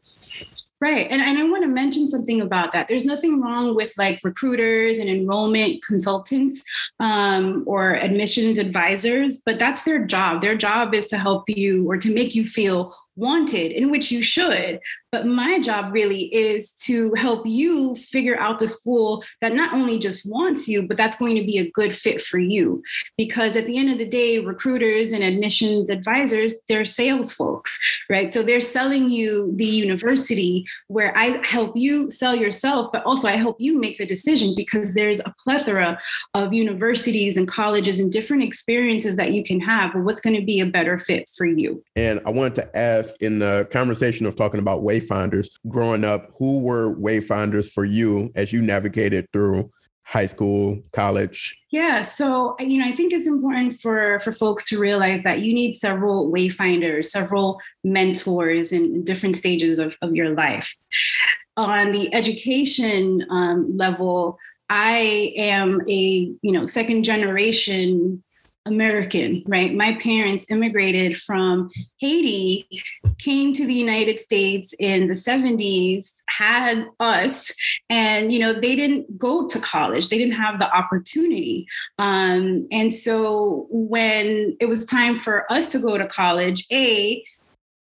Right. 0.83 1.07
And, 1.09 1.23
and 1.23 1.39
I 1.39 1.45
want 1.45 1.63
to 1.63 1.69
mention 1.69 2.11
something 2.11 2.41
about 2.41 2.73
that. 2.73 2.89
There's 2.89 3.05
nothing 3.05 3.41
wrong 3.41 3.77
with 3.77 3.93
like 3.97 4.19
recruiters 4.25 4.99
and 4.99 5.09
enrollment 5.09 5.81
consultants 5.85 6.61
um, 6.99 7.63
or 7.69 7.95
admissions 7.95 8.59
advisors, 8.59 9.39
but 9.39 9.61
that's 9.61 9.85
their 9.85 10.05
job. 10.05 10.43
Their 10.43 10.57
job 10.57 10.93
is 10.93 11.07
to 11.07 11.19
help 11.19 11.45
you 11.47 11.89
or 11.89 11.99
to 11.99 12.13
make 12.13 12.35
you 12.35 12.45
feel 12.45 12.97
wanted, 13.17 13.73
in 13.73 13.91
which 13.91 14.11
you 14.11 14.23
should. 14.23 14.81
But 15.11 15.27
my 15.27 15.59
job 15.59 15.93
really 15.93 16.35
is 16.35 16.71
to 16.83 17.13
help 17.15 17.47
you 17.47 17.95
figure 17.95 18.39
out 18.39 18.59
the 18.59 18.69
school 18.69 19.23
that 19.43 19.55
not 19.55 19.75
only 19.75 19.99
just 19.99 20.29
wants 20.31 20.67
you, 20.67 20.87
but 20.87 20.97
that's 20.97 21.19
going 21.19 21.37
to 21.37 21.45
be 21.45 21.59
a 21.59 21.71
good 21.71 21.95
fit 21.95 22.21
for 22.21 22.39
you. 22.39 22.83
Because 23.19 23.57
at 23.57 23.67
the 23.67 23.77
end 23.77 23.91
of 23.91 23.99
the 23.99 24.07
day, 24.07 24.39
recruiters 24.39 25.13
and 25.13 25.23
admissions 25.23 25.91
advisors, 25.91 26.55
they're 26.69 26.87
sales 26.87 27.33
folks, 27.33 27.79
right? 28.09 28.33
So 28.33 28.43
they're 28.43 28.61
selling 28.61 29.11
you 29.11 29.53
the 29.57 29.67
university 29.67 30.65
where 30.89 31.17
I 31.17 31.45
help 31.45 31.77
you 31.77 32.09
sell 32.11 32.35
yourself, 32.35 32.91
but 32.93 33.05
also 33.05 33.29
I 33.29 33.33
help 33.33 33.57
you 33.59 33.79
make 33.79 33.99
the 33.99 34.07
decision 34.07 34.55
because 34.57 34.95
there's 34.95 35.21
a 35.21 35.35
plethora 35.43 35.99
of 36.33 36.55
universities 36.55 37.37
and 37.37 37.47
colleges 37.47 38.01
and 38.01 38.11
different 38.11 38.43
experiences 38.45 39.17
that 39.17 39.33
you 39.33 39.45
can 39.45 39.61
have. 39.61 39.95
What's 39.95 40.23
going 40.23 40.37
to 40.37 40.45
be 40.45 40.61
a 40.61 40.67
better 40.67 40.99
fit 40.99 41.29
for 41.37 41.45
you? 41.45 41.85
And 41.97 42.21
I 42.25 42.31
wanted 42.31 42.55
to 42.57 42.77
ask 43.03 43.21
in 43.21 43.39
the 43.39 43.69
conversation 43.71 44.27
of 44.27 44.37
talking 44.37 44.61
about 44.61 44.83
wayfinders 44.83 45.51
growing 45.69 46.05
up, 46.05 46.31
who 46.39 46.61
were 46.61 46.95
wayfinders 46.95 47.71
for 47.71 47.85
you 47.85 48.31
as 48.35 48.53
you 48.53 48.63
navigated 48.63 49.27
through 49.33 49.71
high 50.05 50.27
school, 50.27 50.81
college? 50.93 51.57
Yeah, 51.71 52.03
so 52.03 52.57
you 52.61 52.79
know, 52.79 52.87
I 52.87 52.93
think 52.93 53.13
it's 53.13 53.27
important 53.27 53.81
for 53.81 54.19
for 54.21 54.33
folks 54.33 54.69
to 54.69 54.79
realize 54.79 55.23
that 55.23 55.41
you 55.41 55.55
need 55.55 55.75
several 55.75 56.31
wayfinders, 56.31 57.07
several 57.07 57.61
mentors 57.83 58.73
in 58.73 59.05
different 59.05 59.37
stages 59.37 59.79
of, 59.79 59.97
of 60.03 60.15
your 60.15 60.31
life. 60.31 60.75
On 61.57 61.93
the 61.93 62.13
education 62.15 63.27
um, 63.31 63.77
level, 63.77 64.39
I 64.71 65.33
am 65.37 65.81
a 65.89 66.33
you 66.43 66.53
know 66.53 66.67
second 66.67 67.05
generation 67.05 68.23
American, 68.65 69.43
right? 69.47 69.75
My 69.75 69.95
parents 69.95 70.47
immigrated 70.51 71.17
from 71.17 71.71
Haiti, 71.99 72.69
came 73.19 73.53
to 73.55 73.67
the 73.67 73.75
United 73.75 74.21
States 74.21 74.73
in 74.79 75.09
the 75.09 75.15
70s, 75.15 76.13
had 76.29 76.87
us, 77.01 77.51
and 77.91 78.33
you 78.33 78.39
know, 78.39 78.53
they 78.53 78.77
didn't 78.77 79.19
go 79.19 79.49
to 79.49 79.59
college. 79.61 80.09
They 80.09 80.19
didn't 80.19 80.35
have 80.35 80.61
the 80.61 80.73
opportunity. 80.73 81.67
Um, 81.99 82.69
and 82.71 82.95
so 82.95 83.67
when 83.71 84.57
it 84.61 84.67
was 84.67 84.87
time 84.87 85.19
for 85.19 85.51
us 85.53 85.71
to 85.71 85.79
go 85.79 85.99
to 85.99 86.07
college, 86.07 86.65
A, 86.73 87.25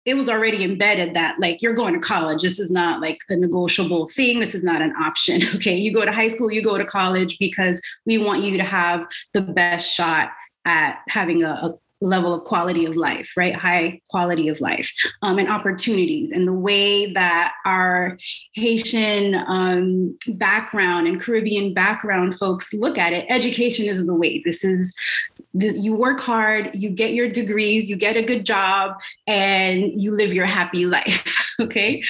it 0.06 0.14
was 0.14 0.30
already 0.30 0.64
embedded 0.64 1.12
that 1.12 1.38
like 1.40 1.60
you're 1.60 1.74
going 1.74 1.92
to 1.92 2.00
college 2.00 2.40
this 2.40 2.58
is 2.58 2.70
not 2.70 3.02
like 3.02 3.18
a 3.28 3.36
negotiable 3.36 4.08
thing 4.08 4.40
this 4.40 4.54
is 4.54 4.64
not 4.64 4.80
an 4.80 4.92
option 4.96 5.42
okay 5.54 5.76
you 5.76 5.92
go 5.92 6.06
to 6.06 6.12
high 6.12 6.28
school 6.28 6.50
you 6.50 6.62
go 6.62 6.78
to 6.78 6.86
college 6.86 7.38
because 7.38 7.82
we 8.06 8.16
want 8.16 8.42
you 8.42 8.56
to 8.56 8.64
have 8.64 9.06
the 9.34 9.42
best 9.42 9.94
shot 9.94 10.30
at 10.64 10.98
having 11.08 11.42
a, 11.42 11.50
a 11.50 11.74
level 12.00 12.32
of 12.32 12.44
quality 12.44 12.86
of 12.86 12.96
life, 12.96 13.32
right? 13.36 13.54
High 13.54 14.00
quality 14.08 14.48
of 14.48 14.60
life 14.60 14.92
um, 15.22 15.38
and 15.38 15.50
opportunities. 15.50 16.32
And 16.32 16.48
the 16.48 16.52
way 16.52 17.12
that 17.12 17.54
our 17.66 18.16
Haitian 18.54 19.34
um, 19.34 20.16
background 20.28 21.08
and 21.08 21.20
Caribbean 21.20 21.74
background 21.74 22.38
folks 22.38 22.72
look 22.72 22.96
at 22.96 23.12
it, 23.12 23.26
education 23.28 23.86
is 23.86 24.06
the 24.06 24.14
way. 24.14 24.42
This 24.44 24.64
is 24.64 24.94
this, 25.52 25.76
you 25.76 25.94
work 25.94 26.20
hard, 26.20 26.70
you 26.74 26.90
get 26.90 27.12
your 27.12 27.28
degrees, 27.28 27.90
you 27.90 27.96
get 27.96 28.16
a 28.16 28.22
good 28.22 28.46
job, 28.46 28.96
and 29.26 30.00
you 30.00 30.12
live 30.12 30.32
your 30.32 30.46
happy 30.46 30.86
life. 30.86 31.36
okay. 31.70 32.02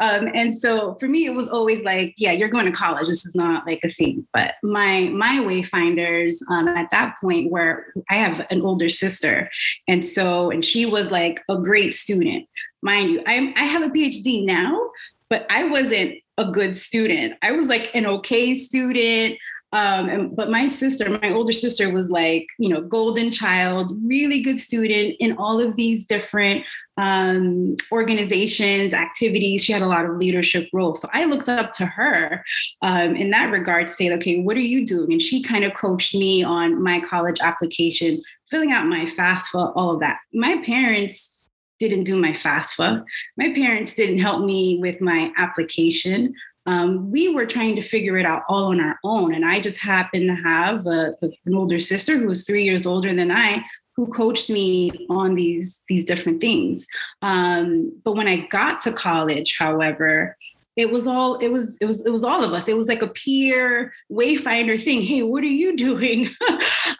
Um, 0.00 0.28
and 0.34 0.56
so 0.56 0.94
for 0.96 1.08
me, 1.08 1.26
it 1.26 1.34
was 1.34 1.48
always 1.48 1.84
like, 1.84 2.14
yeah, 2.16 2.32
you're 2.32 2.48
going 2.48 2.66
to 2.66 2.72
college. 2.72 3.06
This 3.06 3.26
is 3.26 3.34
not 3.34 3.66
like 3.66 3.80
a 3.84 3.90
thing. 3.90 4.26
But 4.32 4.54
my 4.62 5.08
my 5.08 5.40
wayfinders 5.42 6.34
um, 6.50 6.68
at 6.68 6.90
that 6.90 7.16
point, 7.20 7.50
where 7.50 7.92
I 8.10 8.16
have 8.16 8.46
an 8.50 8.62
older 8.62 8.88
sister, 8.88 9.50
and 9.88 10.06
so 10.06 10.50
and 10.50 10.64
she 10.64 10.86
was 10.86 11.10
like 11.10 11.40
a 11.48 11.58
great 11.58 11.94
student, 11.94 12.48
mind 12.82 13.10
you. 13.10 13.22
I 13.26 13.52
I 13.56 13.64
have 13.64 13.82
a 13.82 13.90
PhD 13.90 14.44
now, 14.44 14.90
but 15.28 15.46
I 15.50 15.64
wasn't 15.64 16.14
a 16.36 16.50
good 16.50 16.76
student. 16.76 17.34
I 17.42 17.52
was 17.52 17.68
like 17.68 17.94
an 17.94 18.06
okay 18.06 18.54
student. 18.54 19.36
Um, 19.74 20.08
and, 20.08 20.36
but 20.36 20.50
my 20.50 20.68
sister, 20.68 21.10
my 21.10 21.32
older 21.32 21.52
sister, 21.52 21.92
was 21.92 22.08
like, 22.08 22.46
you 22.60 22.68
know, 22.68 22.80
golden 22.80 23.32
child, 23.32 23.90
really 24.04 24.40
good 24.40 24.60
student 24.60 25.16
in 25.18 25.36
all 25.36 25.60
of 25.60 25.74
these 25.74 26.04
different 26.04 26.64
um, 26.96 27.74
organizations, 27.90 28.94
activities. 28.94 29.64
She 29.64 29.72
had 29.72 29.82
a 29.82 29.88
lot 29.88 30.04
of 30.04 30.16
leadership 30.16 30.68
roles. 30.72 31.02
So 31.02 31.08
I 31.12 31.24
looked 31.24 31.48
up 31.48 31.72
to 31.72 31.86
her 31.86 32.44
um, 32.82 33.16
in 33.16 33.30
that 33.30 33.50
regard 33.50 33.88
to 33.88 33.92
say, 33.92 34.12
okay, 34.12 34.40
what 34.40 34.56
are 34.56 34.60
you 34.60 34.86
doing? 34.86 35.10
And 35.10 35.20
she 35.20 35.42
kind 35.42 35.64
of 35.64 35.74
coached 35.74 36.14
me 36.14 36.44
on 36.44 36.80
my 36.80 37.00
college 37.00 37.40
application, 37.40 38.22
filling 38.48 38.70
out 38.70 38.86
my 38.86 39.06
FAFSA, 39.06 39.72
all 39.74 39.94
of 39.94 40.00
that. 40.00 40.18
My 40.32 40.62
parents 40.64 41.36
didn't 41.80 42.04
do 42.04 42.16
my 42.16 42.30
FAFSA. 42.30 43.04
My 43.36 43.52
parents 43.52 43.94
didn't 43.94 44.20
help 44.20 44.44
me 44.44 44.78
with 44.80 45.00
my 45.00 45.32
application 45.36 46.32
um, 46.66 47.10
we 47.10 47.28
were 47.28 47.46
trying 47.46 47.76
to 47.76 47.82
figure 47.82 48.16
it 48.16 48.26
out 48.26 48.42
all 48.48 48.66
on 48.66 48.80
our 48.80 48.98
own. 49.04 49.34
And 49.34 49.44
I 49.44 49.60
just 49.60 49.80
happened 49.80 50.28
to 50.28 50.42
have 50.48 50.86
a, 50.86 51.14
an 51.22 51.54
older 51.54 51.80
sister 51.80 52.16
who 52.16 52.26
was 52.26 52.44
three 52.44 52.64
years 52.64 52.86
older 52.86 53.14
than 53.14 53.30
I, 53.30 53.64
who 53.96 54.06
coached 54.08 54.50
me 54.50 55.06
on 55.08 55.34
these 55.34 55.78
these 55.88 56.04
different 56.04 56.40
things. 56.40 56.86
Um, 57.22 57.92
but 58.04 58.16
when 58.16 58.28
I 58.28 58.46
got 58.48 58.82
to 58.82 58.92
college, 58.92 59.56
however, 59.58 60.36
it 60.76 60.90
was 60.90 61.06
all 61.06 61.36
it 61.36 61.48
was 61.48 61.76
it 61.80 61.86
was 61.86 62.04
it 62.04 62.10
was 62.10 62.24
all 62.24 62.42
of 62.42 62.52
us. 62.52 62.66
It 62.66 62.76
was 62.76 62.88
like 62.88 63.02
a 63.02 63.08
peer 63.08 63.92
wayfinder 64.10 64.82
thing. 64.82 65.02
Hey 65.02 65.22
what 65.22 65.44
are 65.44 65.46
you 65.46 65.76
doing? 65.88 66.30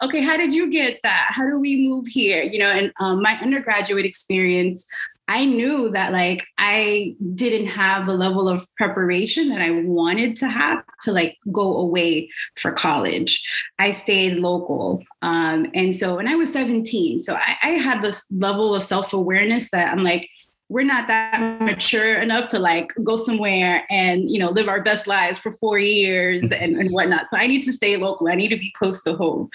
Okay 0.01 0.21
how 0.21 0.37
did 0.37 0.53
you 0.53 0.69
get 0.69 0.99
that? 1.03 1.31
How 1.31 1.45
do 1.45 1.59
we 1.59 1.85
move 1.87 2.07
here? 2.07 2.43
You 2.43 2.59
know 2.59 2.71
and 2.71 2.93
um, 2.99 3.21
my 3.21 3.37
undergraduate 3.41 4.05
experience 4.05 4.87
I 5.27 5.45
knew 5.45 5.89
that 5.89 6.13
like 6.13 6.45
I 6.57 7.15
didn't 7.33 7.67
have 7.67 8.05
the 8.05 8.13
level 8.13 8.47
of 8.47 8.67
preparation 8.75 9.49
that 9.49 9.61
I 9.61 9.71
wanted 9.71 10.35
to 10.37 10.47
have 10.47 10.83
to 11.03 11.11
like 11.11 11.37
go 11.51 11.77
away 11.77 12.29
for 12.57 12.71
college. 12.71 13.43
I 13.79 13.91
stayed 13.91 14.37
local. 14.37 15.03
Um, 15.21 15.67
and 15.73 15.95
so 15.95 16.15
when 16.15 16.27
I 16.27 16.35
was 16.35 16.53
17, 16.53 17.21
so 17.21 17.35
I, 17.35 17.57
I 17.63 17.69
had 17.69 18.01
this 18.01 18.25
level 18.31 18.75
of 18.75 18.83
self 18.83 19.13
awareness 19.13 19.71
that 19.71 19.91
I'm 19.91 20.03
like, 20.03 20.29
we're 20.67 20.83
not 20.83 21.07
that 21.07 21.61
mature 21.61 22.15
enough 22.15 22.47
to 22.49 22.57
like 22.57 22.91
go 23.03 23.15
somewhere 23.15 23.85
and 23.89 24.29
you 24.29 24.39
know 24.39 24.49
live 24.49 24.67
our 24.67 24.81
best 24.81 25.05
lives 25.05 25.37
for 25.37 25.51
four 25.51 25.77
years 25.77 26.43
and, 26.51 26.75
and 26.77 26.89
whatnot. 26.91 27.27
So 27.31 27.37
i 27.37 27.47
need 27.47 27.61
to 27.63 27.73
stay 27.73 27.97
local. 27.97 28.27
I 28.27 28.35
need 28.35 28.49
to 28.49 28.57
be 28.57 28.71
close 28.71 29.03
to 29.03 29.15
home. 29.15 29.49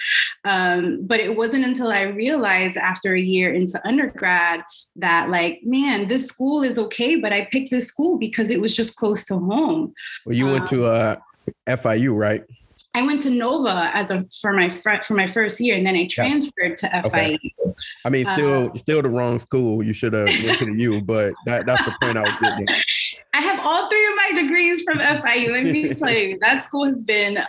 Um, 0.45 0.99
but 1.01 1.19
it 1.19 1.35
wasn't 1.35 1.65
until 1.65 1.89
i 1.91 2.03
realized 2.03 2.77
after 2.77 3.13
a 3.13 3.21
year 3.21 3.53
into 3.53 3.85
undergrad 3.85 4.61
that 4.95 5.29
like 5.29 5.59
man 5.63 6.07
this 6.07 6.27
school 6.27 6.63
is 6.63 6.77
okay 6.77 7.15
but 7.17 7.33
i 7.33 7.47
picked 7.51 7.71
this 7.71 7.87
school 7.87 8.17
because 8.17 8.49
it 8.49 8.61
was 8.61 8.75
just 8.75 8.95
close 8.95 9.25
to 9.25 9.37
home. 9.37 9.93
Well 10.25 10.35
you 10.35 10.47
went 10.47 10.61
um, 10.61 10.67
to 10.69 10.85
uh, 10.85 11.15
fiu 11.77 12.15
right 12.15 12.43
I 12.93 13.03
went 13.03 13.21
to 13.21 13.29
Nova 13.29 13.89
as 13.93 14.11
a 14.11 14.25
for 14.41 14.51
my 14.51 14.69
fr- 14.69 15.01
for 15.03 15.13
my 15.13 15.27
first 15.27 15.59
year, 15.61 15.77
and 15.77 15.85
then 15.85 15.95
I 15.95 16.07
transferred 16.07 16.77
to 16.79 16.87
FIU. 16.87 17.05
Okay. 17.05 17.39
I 18.03 18.09
mean, 18.09 18.25
still 18.25 18.71
uh, 18.71 18.77
still 18.77 19.01
the 19.01 19.09
wrong 19.09 19.39
school. 19.39 19.81
You 19.81 19.93
should 19.93 20.13
have 20.13 20.25
went 20.45 20.59
to 20.59 20.73
you, 20.73 21.01
but 21.01 21.33
that, 21.45 21.65
that's 21.65 21.83
the 21.85 21.93
point 22.01 22.17
I 22.17 22.23
was 22.23 22.35
getting. 22.41 22.67
At. 22.67 22.83
I 23.33 23.41
have 23.41 23.59
all 23.65 23.89
three 23.89 24.07
of 24.07 24.15
my 24.15 24.41
degrees 24.41 24.81
from 24.81 24.99
FIU. 24.99 25.53
Let 25.53 25.63
me 25.65 25.93
tell 25.93 26.11
you, 26.11 26.37
that 26.39 26.65
school 26.65 26.85
has 26.85 27.03
been 27.05 27.39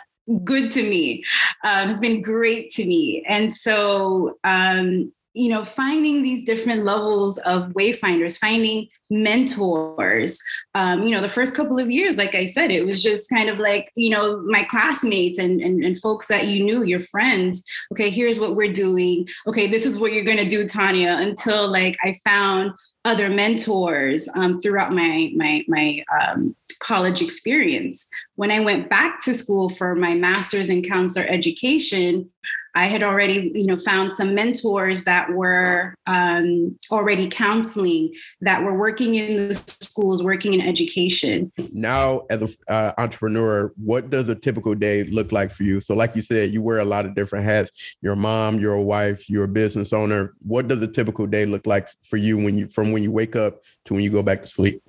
good 0.44 0.70
to 0.72 0.82
me. 0.82 1.24
Um, 1.64 1.90
it's 1.90 2.00
been 2.00 2.22
great 2.22 2.70
to 2.72 2.86
me, 2.86 3.24
and 3.28 3.54
so 3.54 4.38
um, 4.44 5.12
you 5.34 5.48
know, 5.48 5.64
finding 5.64 6.22
these 6.22 6.44
different 6.44 6.84
levels 6.84 7.38
of 7.38 7.70
wayfinders, 7.70 8.38
finding 8.38 8.88
mentors. 9.10 10.38
Um, 10.74 11.04
you 11.04 11.10
know, 11.10 11.20
the 11.20 11.28
first 11.28 11.54
couple 11.54 11.78
of 11.78 11.90
years, 11.90 12.16
like 12.16 12.34
I 12.34 12.46
said, 12.46 12.70
it 12.70 12.84
was 12.84 13.02
just 13.02 13.28
kind 13.30 13.48
of 13.48 13.58
like, 13.58 13.90
you 13.94 14.10
know, 14.10 14.42
my 14.42 14.62
classmates 14.64 15.38
and, 15.38 15.60
and, 15.60 15.84
and 15.84 16.00
folks 16.00 16.26
that 16.28 16.48
you 16.48 16.62
knew, 16.62 16.82
your 16.82 17.00
friends. 17.00 17.62
Okay, 17.92 18.10
here's 18.10 18.40
what 18.40 18.56
we're 18.56 18.72
doing. 18.72 19.28
Okay, 19.46 19.66
this 19.66 19.86
is 19.86 19.98
what 19.98 20.12
you're 20.12 20.24
going 20.24 20.38
to 20.38 20.48
do, 20.48 20.66
Tania, 20.66 21.16
until 21.16 21.70
like 21.70 21.96
I 22.02 22.14
found 22.24 22.72
other 23.04 23.28
mentors 23.28 24.28
um, 24.34 24.60
throughout 24.60 24.92
my, 24.92 25.30
my, 25.34 25.64
my, 25.68 26.04
um, 26.20 26.54
college 26.82 27.22
experience. 27.22 28.08
When 28.34 28.50
I 28.50 28.60
went 28.60 28.90
back 28.90 29.22
to 29.22 29.34
school 29.34 29.68
for 29.68 29.94
my 29.94 30.14
master's 30.14 30.68
in 30.68 30.82
counselor 30.82 31.26
education, 31.26 32.28
I 32.74 32.86
had 32.86 33.02
already, 33.02 33.52
you 33.54 33.66
know, 33.66 33.76
found 33.76 34.16
some 34.16 34.34
mentors 34.34 35.04
that 35.04 35.30
were 35.30 35.94
um, 36.06 36.78
already 36.90 37.28
counseling, 37.28 38.14
that 38.40 38.62
were 38.62 38.74
working 38.74 39.14
in 39.14 39.48
the 39.48 39.54
schools, 39.54 40.22
working 40.22 40.54
in 40.54 40.62
education. 40.62 41.52
Now, 41.72 42.22
as 42.30 42.40
an 42.42 42.48
uh, 42.68 42.92
entrepreneur, 42.96 43.72
what 43.76 44.08
does 44.08 44.30
a 44.30 44.34
typical 44.34 44.74
day 44.74 45.04
look 45.04 45.32
like 45.32 45.50
for 45.50 45.64
you? 45.64 45.82
So, 45.82 45.94
like 45.94 46.16
you 46.16 46.22
said, 46.22 46.50
you 46.50 46.62
wear 46.62 46.78
a 46.78 46.84
lot 46.84 47.04
of 47.04 47.14
different 47.14 47.44
hats. 47.44 47.70
You're 48.00 48.14
a 48.14 48.16
mom, 48.16 48.58
you're 48.58 48.74
a 48.74 48.82
wife, 48.82 49.28
you're 49.28 49.44
a 49.44 49.48
business 49.48 49.92
owner. 49.92 50.32
What 50.40 50.66
does 50.66 50.80
a 50.80 50.88
typical 50.88 51.26
day 51.26 51.44
look 51.44 51.66
like 51.66 51.88
for 52.02 52.16
you 52.16 52.38
when 52.38 52.56
you 52.56 52.68
from 52.68 52.90
when 52.90 53.02
you 53.02 53.12
wake 53.12 53.36
up 53.36 53.60
to 53.84 53.94
when 53.94 54.02
you 54.02 54.10
go 54.10 54.22
back 54.22 54.42
to 54.42 54.48
sleep? 54.48 54.82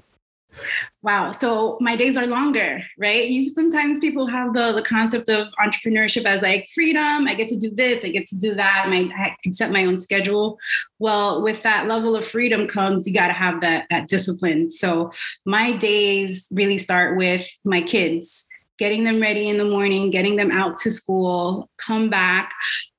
Wow. 1.02 1.32
So 1.32 1.78
my 1.82 1.96
days 1.96 2.16
are 2.16 2.26
longer, 2.26 2.82
right? 2.98 3.28
You 3.28 3.50
sometimes 3.50 4.00
people 4.00 4.28
have 4.28 4.54
the 4.54 4.72
the 4.72 4.82
concept 4.82 5.30
of 5.30 5.48
entrepreneurship 5.60 6.26
as 6.26 6.42
like 6.42 6.68
freedom. 6.74 7.28
I 7.28 7.34
get 7.34 7.50
to 7.50 7.58
do 7.58 7.72
this, 7.74 8.06
I 8.06 8.10
get 8.10 8.28
to 8.28 8.38
do 8.38 8.56
that. 8.56 8.88
My, 8.90 9.10
I 9.16 9.36
can 9.44 9.54
set 9.54 9.72
my 9.72 9.86
own 9.86 10.00
schedule. 10.00 10.58
Well, 11.00 11.42
with 11.42 11.64
that 11.64 11.88
level 11.88 12.16
of 12.16 12.26
freedom 12.26 12.68
comes 12.68 13.06
you 13.08 13.14
got 13.14 13.28
to 13.28 13.34
have 13.34 13.62
that 13.62 13.86
that 13.90 14.08
discipline. 14.08 14.72
So 14.72 15.12
my 15.46 15.74
days 15.74 16.48
really 16.52 16.78
start 16.78 17.18
with 17.18 17.48
my 17.66 17.82
kids 17.82 18.48
getting 18.80 19.04
them 19.04 19.22
ready 19.22 19.50
in 19.50 19.58
the 19.58 19.66
morning, 19.66 20.10
getting 20.10 20.36
them 20.36 20.52
out 20.52 20.78
to 20.78 20.90
school, 20.90 21.70
come 21.78 22.10
back 22.10 22.52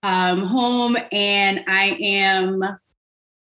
um, 0.02 0.42
home, 0.42 0.96
and 1.10 1.64
I 1.66 1.96
am 2.00 2.62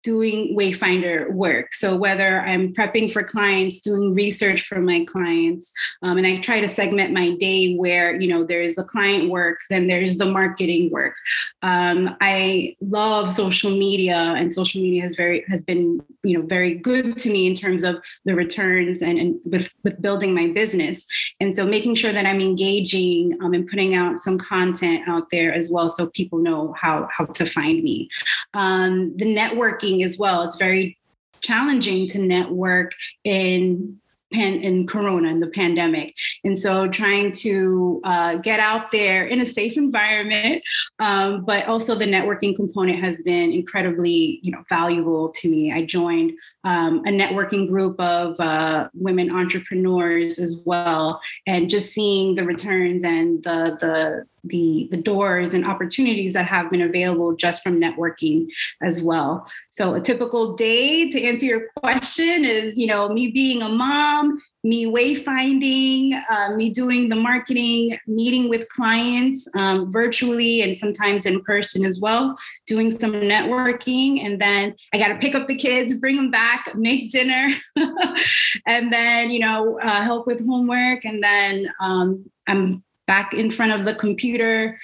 doing 0.07 0.55
Wayfinder 0.57 1.29
work. 1.33 1.73
So 1.73 1.97
whether 1.97 2.39
I'm 2.39 2.73
prepping 2.73 3.11
for 3.11 3.23
clients, 3.23 3.81
doing 3.81 4.13
research 4.13 4.61
for 4.61 4.79
my 4.79 5.03
clients, 5.03 5.73
um, 6.01 6.17
and 6.17 6.25
I 6.25 6.37
try 6.39 6.61
to 6.61 6.69
segment 6.69 7.11
my 7.11 7.31
day 7.31 7.75
where 7.75 8.17
you 8.17 8.29
know 8.29 8.45
there's 8.45 8.75
the 8.75 8.85
client 8.85 9.29
work, 9.29 9.59
then 9.69 9.87
there's 9.87 10.15
the 10.15 10.25
marketing 10.25 10.91
work. 10.91 11.13
Um, 11.61 12.15
I 12.21 12.77
love 12.79 13.33
social 13.33 13.69
media, 13.69 14.15
and 14.15 14.53
social 14.53 14.81
media 14.81 15.01
has 15.01 15.17
very 15.17 15.43
has 15.49 15.65
been 15.65 15.99
you 16.23 16.39
know 16.39 16.45
very 16.45 16.75
good 16.75 17.17
to 17.17 17.29
me 17.29 17.45
in 17.45 17.53
terms 17.53 17.83
of 17.83 17.97
the 18.23 18.33
returns 18.33 19.01
and, 19.01 19.19
and 19.19 19.35
with 19.43 19.73
with 19.83 20.01
building 20.01 20.33
my 20.33 20.47
business. 20.47 21.05
And 21.41 21.53
so 21.53 21.65
making 21.65 21.95
sure 21.95 22.13
that 22.13 22.25
I'm 22.25 22.39
engaging 22.39 23.37
um, 23.41 23.53
and 23.53 23.67
putting 23.67 23.93
out 23.93 24.23
some 24.23 24.37
content 24.37 25.05
out 25.09 25.27
there 25.33 25.53
as 25.53 25.69
well, 25.69 25.89
so 25.89 26.07
people 26.07 26.39
know 26.39 26.73
how 26.77 27.09
how 27.11 27.25
to 27.25 27.45
find 27.45 27.83
me. 27.83 28.07
Um, 28.53 29.17
the 29.17 29.25
networking 29.25 29.96
as 30.03 30.17
well. 30.17 30.43
It's 30.43 30.57
very 30.57 30.97
challenging 31.41 32.07
to 32.07 32.19
network 32.19 32.93
in 33.23 33.99
pan 34.33 34.55
in 34.55 34.85
corona 34.85 35.29
and 35.29 35.41
the 35.41 35.47
pandemic 35.47 36.13
and 36.43 36.59
so 36.59 36.87
trying 36.87 37.31
to 37.31 38.01
uh, 38.03 38.35
get 38.35 38.59
out 38.59 38.91
there 38.91 39.25
in 39.25 39.39
a 39.39 39.45
safe 39.45 39.77
environment 39.77 40.61
um, 40.99 41.45
but 41.45 41.65
also 41.65 41.95
the 41.95 42.05
networking 42.05 42.53
component 42.53 42.99
has 43.01 43.21
been 43.21 43.53
incredibly 43.53 44.39
you 44.41 44.51
know 44.51 44.63
valuable 44.67 45.29
to 45.29 45.49
me 45.49 45.71
i 45.71 45.81
joined 45.81 46.33
um, 46.65 46.99
a 47.05 47.09
networking 47.09 47.69
group 47.69 47.97
of 48.01 48.37
uh, 48.41 48.89
women 48.95 49.33
entrepreneurs 49.33 50.39
as 50.39 50.61
well 50.65 51.21
and 51.45 51.69
just 51.69 51.93
seeing 51.93 52.35
the 52.35 52.43
returns 52.43 53.05
and 53.05 53.43
the 53.43 53.77
the 53.79 54.25
the, 54.47 54.87
the 54.91 54.97
doors 54.97 55.53
and 55.53 55.65
opportunities 55.65 56.33
that 56.33 56.45
have 56.45 56.69
been 56.69 56.81
available 56.81 57.35
just 57.35 57.63
from 57.63 57.79
networking 57.79 58.47
as 58.81 59.01
well. 59.01 59.49
So 59.69 59.95
a 59.95 60.01
typical 60.01 60.55
day 60.55 61.09
to 61.09 61.21
answer 61.21 61.45
your 61.45 61.67
question 61.77 62.45
is, 62.45 62.77
you 62.77 62.87
know, 62.87 63.09
me 63.09 63.31
being 63.31 63.61
a 63.61 63.69
mom, 63.69 64.41
me 64.63 64.85
wayfinding, 64.85 66.21
uh, 66.29 66.53
me 66.55 66.69
doing 66.69 67.09
the 67.09 67.15
marketing, 67.15 67.97
meeting 68.05 68.49
with 68.49 68.67
clients 68.69 69.47
um, 69.55 69.91
virtually 69.91 70.61
and 70.61 70.77
sometimes 70.77 71.25
in 71.25 71.41
person 71.43 71.85
as 71.85 71.99
well, 71.99 72.35
doing 72.65 72.91
some 72.91 73.13
networking. 73.13 74.25
And 74.25 74.41
then 74.41 74.75
I 74.93 74.97
got 74.97 75.09
to 75.09 75.15
pick 75.15 75.35
up 75.35 75.47
the 75.47 75.55
kids, 75.55 75.93
bring 75.93 76.17
them 76.17 76.31
back, 76.31 76.71
make 76.75 77.11
dinner, 77.11 77.53
and 78.65 78.91
then, 78.91 79.29
you 79.29 79.39
know, 79.39 79.79
uh, 79.79 80.01
help 80.01 80.27
with 80.27 80.45
homework. 80.45 81.05
And 81.05 81.23
then 81.23 81.71
um, 81.79 82.29
I'm 82.47 82.83
back 83.07 83.33
in 83.33 83.49
front 83.49 83.71
of 83.71 83.85
the 83.85 83.95
computer 83.95 84.77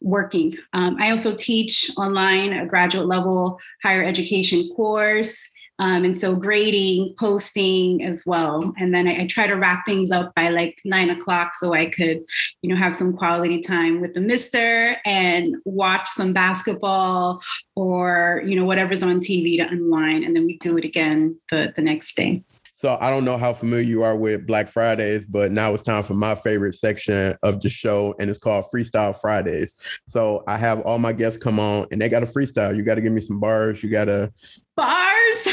working. 0.00 0.54
Um, 0.72 0.96
I 1.00 1.10
also 1.10 1.34
teach 1.34 1.90
online 1.96 2.52
a 2.52 2.66
graduate 2.66 3.06
level 3.06 3.58
higher 3.82 4.04
education 4.04 4.68
course. 4.76 5.50
Um, 5.80 6.04
and 6.04 6.18
so 6.18 6.34
grading, 6.34 7.14
posting 7.20 8.02
as 8.02 8.24
well. 8.26 8.72
And 8.78 8.92
then 8.92 9.06
I, 9.06 9.22
I, 9.22 9.26
try 9.28 9.46
to 9.46 9.54
wrap 9.54 9.86
things 9.86 10.10
up 10.10 10.34
by 10.34 10.48
like 10.48 10.80
nine 10.84 11.08
o'clock 11.08 11.54
so 11.54 11.72
I 11.72 11.86
could, 11.86 12.24
you 12.62 12.68
know, 12.68 12.74
have 12.74 12.96
some 12.96 13.16
quality 13.16 13.60
time 13.60 14.00
with 14.00 14.12
the 14.12 14.20
mister 14.20 14.96
and 15.06 15.54
watch 15.64 16.08
some 16.08 16.32
basketball 16.32 17.40
or, 17.76 18.42
you 18.44 18.56
know, 18.56 18.64
whatever's 18.64 19.04
on 19.04 19.20
TV 19.20 19.56
to 19.58 19.68
unwind. 19.68 20.24
And 20.24 20.34
then 20.34 20.46
we 20.46 20.58
do 20.58 20.76
it 20.78 20.84
again 20.84 21.38
the, 21.48 21.72
the 21.76 21.82
next 21.82 22.16
day. 22.16 22.42
So 22.78 22.96
I 23.00 23.10
don't 23.10 23.24
know 23.24 23.36
how 23.36 23.52
familiar 23.52 23.84
you 23.84 24.04
are 24.04 24.14
with 24.14 24.46
Black 24.46 24.68
Fridays, 24.68 25.24
but 25.24 25.50
now 25.50 25.74
it's 25.74 25.82
time 25.82 26.04
for 26.04 26.14
my 26.14 26.36
favorite 26.36 26.76
section 26.76 27.36
of 27.42 27.60
the 27.60 27.68
show, 27.68 28.14
and 28.20 28.30
it's 28.30 28.38
called 28.38 28.66
Freestyle 28.72 29.20
Fridays. 29.20 29.74
So 30.06 30.44
I 30.46 30.58
have 30.58 30.80
all 30.82 30.98
my 30.98 31.12
guests 31.12 31.42
come 31.42 31.58
on, 31.58 31.88
and 31.90 32.00
they 32.00 32.08
got 32.08 32.22
a 32.22 32.26
freestyle. 32.26 32.76
You 32.76 32.84
got 32.84 32.94
to 32.94 33.00
give 33.00 33.10
me 33.10 33.20
some 33.20 33.40
bars. 33.40 33.82
You 33.82 33.90
got 33.90 34.04
to 34.04 34.32
bars. 34.76 35.08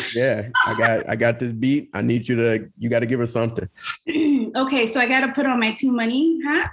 Yeah, 0.16 0.48
I 0.66 0.76
got 0.76 1.10
I 1.10 1.16
got 1.18 1.40
this 1.40 1.52
beat. 1.52 1.90
I 1.94 2.02
need 2.02 2.30
you 2.30 2.38
to 2.38 2.70
you 2.78 2.90
got 2.90 3.00
to 3.00 3.06
give 3.06 3.20
her 3.20 3.28
something. 3.28 3.68
okay, 4.56 4.88
so 4.88 5.02
I 5.02 5.08
got 5.08 5.22
to 5.22 5.34
put 5.34 5.46
on 5.46 5.60
my 5.60 5.72
T 5.72 5.90
Money 5.90 6.40
hat. 6.46 6.72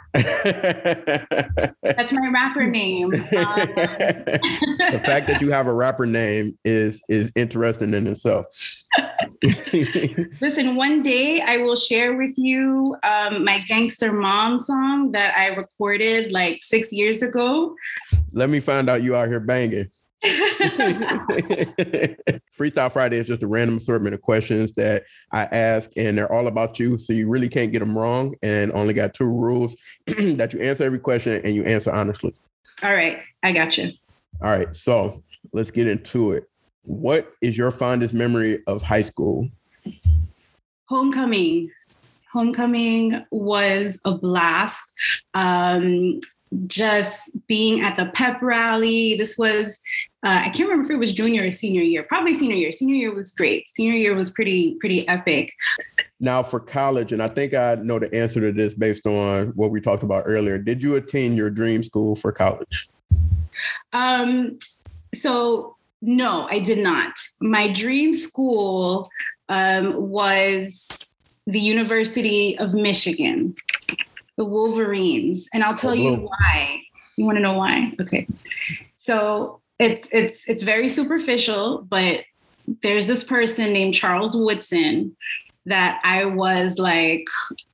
That's 1.83 2.13
my 2.13 2.29
rapper 2.33 2.63
name. 2.63 3.13
Um, 3.15 3.21
the 3.25 5.03
fact 5.05 5.27
that 5.27 5.41
you 5.41 5.51
have 5.51 5.67
a 5.67 5.75
rapper 5.75 6.07
name 6.07 6.57
is 6.65 7.03
is 7.09 7.33
interesting 7.35 7.95
in 7.95 8.07
itself. 8.07 8.47
Listen, 10.41 10.77
one 10.77 11.03
day 11.03 11.41
I 11.41 11.57
will 11.59 11.75
share 11.75 12.17
with 12.17 12.39
you 12.39 12.97
um, 13.03 13.45
my 13.45 13.59
Gangster 13.61 14.13
Mom 14.13 14.57
song 14.57 15.11
that 15.13 15.37
I 15.37 15.49
recorded 15.49 16.31
like 16.31 16.61
six 16.63 16.93
years 16.93 17.23
ago. 17.23 17.75
Let 18.33 18.51
me 18.51 18.61
find 18.61 18.89
out 18.89 19.03
you 19.03 19.17
out 19.17 19.27
here 19.27 19.41
banging. 19.41 19.91
Freestyle 22.57 22.93
Friday 22.93 23.19
is 23.19 23.27
just 23.27 23.43
a 23.43 23.49
random 23.49 23.79
assortment 23.79 24.15
of 24.15 24.23
questions 24.23 24.71
that 24.73 25.03
I 25.33 25.43
ask, 25.47 25.91
and 25.97 26.17
they're 26.17 26.33
all 26.33 26.47
about 26.47 26.79
you. 26.79 26.97
So 26.99 27.13
you 27.13 27.29
really 27.29 27.49
can't 27.49 27.73
get 27.73 27.81
them 27.81 27.99
wrong, 27.99 28.37
and 28.43 28.71
only 28.73 28.95
got 28.95 29.13
two 29.15 29.29
rules 29.29 29.75
that 30.07 30.53
you 30.53 30.61
answer 30.61 30.85
every 30.85 31.01
question 31.01 31.41
and 31.45 31.57
you 31.57 31.65
answer 31.65 31.91
honestly. 31.91 32.33
All 32.85 32.95
right, 32.95 33.19
I 33.43 33.51
got 33.51 33.77
you. 33.77 33.91
All 34.41 34.57
right, 34.57 34.75
so 34.77 35.25
let's 35.53 35.73
get 35.73 35.89
into 35.89 36.31
it. 36.33 36.49
What 36.83 37.33
is 37.41 37.57
your 37.57 37.71
fondest 37.71 38.15
memory 38.15 38.63
of 38.67 38.83
high 38.83 39.03
school? 39.03 39.49
Homecoming. 40.87 41.71
Homecoming 42.33 43.25
was 43.31 43.99
a 44.05 44.13
blast. 44.13 44.93
Um, 45.35 46.21
just 46.67 47.31
being 47.47 47.81
at 47.81 47.97
the 47.97 48.07
pep 48.07 48.41
rally. 48.43 49.15
This 49.15 49.39
was, 49.39 49.79
uh, 50.25 50.43
I 50.45 50.51
can't 50.51 50.69
remember 50.69 50.85
if 50.85 50.91
it 50.91 50.99
was 50.99 51.15
junior 51.15 51.47
or 51.47 51.53
senior 51.53 51.83
year, 51.83 52.03
probably 52.03 52.35
senior 52.35 52.57
year. 52.57 52.73
Senior 52.73 52.95
year 52.95 53.15
was 53.15 53.33
great. 53.33 53.71
Senior 53.71 53.95
year 53.95 54.15
was 54.15 54.31
pretty, 54.31 54.77
pretty 54.81 55.07
epic. 55.09 55.53
Now 56.21 56.43
for 56.43 56.61
college, 56.61 57.13
and 57.13 57.23
I 57.23 57.29
think 57.29 57.55
I 57.55 57.77
know 57.77 57.99
the 57.99 58.15
answer 58.15 58.41
to 58.41 58.53
this 58.53 58.75
based 58.75 59.07
on 59.07 59.49
what 59.51 59.71
we 59.71 59.81
talked 59.81 60.03
about 60.03 60.25
earlier. 60.27 60.59
Did 60.59 60.83
you 60.83 60.97
attend 60.97 61.37
your 61.37 61.51
dream 61.51 61.83
school 61.83 62.15
for 62.15 62.33
college? 62.33 62.89
Um, 63.93 64.59
so 65.15 65.77
no, 66.03 66.49
I 66.51 66.59
did 66.59 66.79
not. 66.79 67.15
My 67.41 67.73
dream 67.73 68.13
school 68.13 69.09
um, 69.49 70.11
was 70.11 71.11
the 71.47 71.61
University 71.61 72.59
of 72.59 72.75
Michigan 72.75 73.55
the 74.37 74.45
Wolverines, 74.45 75.49
and 75.53 75.63
I'll 75.63 75.77
tell 75.77 75.91
oh, 75.91 75.95
you 75.95 76.15
why. 76.15 76.81
You 77.17 77.25
want 77.25 77.37
to 77.37 77.43
know 77.43 77.55
why? 77.55 77.93
Okay. 78.01 78.27
So 78.97 79.61
it's 79.79 80.09
it's 80.11 80.49
it's 80.49 80.63
very 80.63 80.89
superficial, 80.89 81.87
but 81.89 82.25
there's 82.83 83.07
this 83.07 83.25
person 83.25 83.73
named 83.73 83.95
Charles 83.95 84.37
Woodson 84.37 85.17
that 85.67 86.01
I 86.05 86.25
was 86.25 86.79
like 86.79 87.25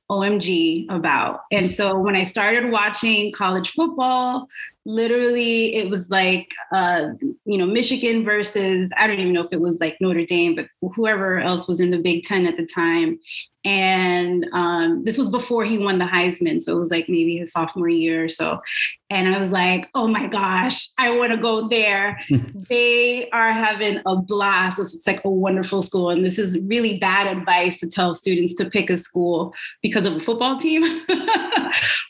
OMG 0.09 0.85
about. 0.89 1.41
And 1.51 1.71
so 1.71 1.97
when 1.97 2.15
I 2.15 2.23
started 2.23 2.71
watching 2.71 3.31
college 3.31 3.69
football, 3.71 4.47
literally 4.89 5.75
it 5.75 5.89
was 5.89 6.09
like 6.09 6.53
uh, 6.71 7.09
you 7.45 7.57
know 7.57 7.65
michigan 7.65 8.25
versus 8.25 8.91
i 8.97 9.05
don't 9.05 9.19
even 9.19 9.33
know 9.33 9.43
if 9.43 9.53
it 9.53 9.61
was 9.61 9.79
like 9.79 9.95
notre 10.01 10.25
dame 10.25 10.55
but 10.55 10.65
whoever 10.95 11.39
else 11.39 11.67
was 11.67 11.79
in 11.79 11.91
the 11.91 11.99
big 11.99 12.23
ten 12.23 12.45
at 12.45 12.57
the 12.57 12.65
time. 12.65 13.19
And 13.65 14.45
um, 14.53 15.03
this 15.03 15.17
was 15.17 15.29
before 15.29 15.65
he 15.65 15.77
won 15.77 15.99
the 15.99 16.05
heisman 16.05 16.61
so 16.61 16.77
it 16.77 16.79
was 16.79 16.91
like 16.91 17.09
maybe 17.09 17.37
his 17.37 17.51
sophomore 17.51 17.89
year 17.89 18.23
or 18.23 18.29
so. 18.29 18.61
And 19.09 19.35
i 19.35 19.39
was 19.39 19.51
like 19.51 19.89
oh 19.95 20.07
my 20.07 20.27
gosh 20.27 20.87
i 20.97 21.11
want 21.11 21.31
to 21.31 21.37
go 21.37 21.67
there. 21.67 22.19
They 22.69 23.29
are 23.31 23.51
having 23.51 23.99
a 24.05 24.15
blast. 24.15 24.79
It's 24.79 25.07
like 25.07 25.25
a 25.25 25.29
wonderful 25.29 25.81
school 25.81 26.09
and 26.09 26.23
this 26.23 26.39
is 26.39 26.57
really 26.59 26.99
bad 26.99 27.27
advice 27.27 27.79
to 27.79 27.87
tell 27.87 28.13
students 28.13 28.53
to 28.55 28.69
pick 28.69 28.89
a 28.89 28.97
school 28.97 29.53
because 29.81 29.98
of 30.05 30.15
a 30.15 30.19
football 30.19 30.57
team 30.57 30.83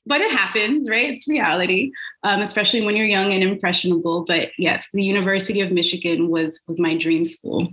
but 0.06 0.22
it 0.22 0.32
happens 0.32 0.90
right 0.90 1.10
it's 1.10 1.28
reality 1.28 1.92
um, 2.24 2.42
especially 2.42 2.86
when 2.86 2.96
you're 2.96 3.06
young 3.06 3.32
and 3.32 3.44
impressionable. 3.44 4.26
But 4.26 4.52
yes, 4.58 4.90
the 4.94 5.04
University 5.04 5.62
of 5.62 5.72
Michigan 5.72 6.30
was 6.30 6.60
was 6.68 6.80
my 6.80 6.98
dream 6.98 7.26
school. 7.26 7.68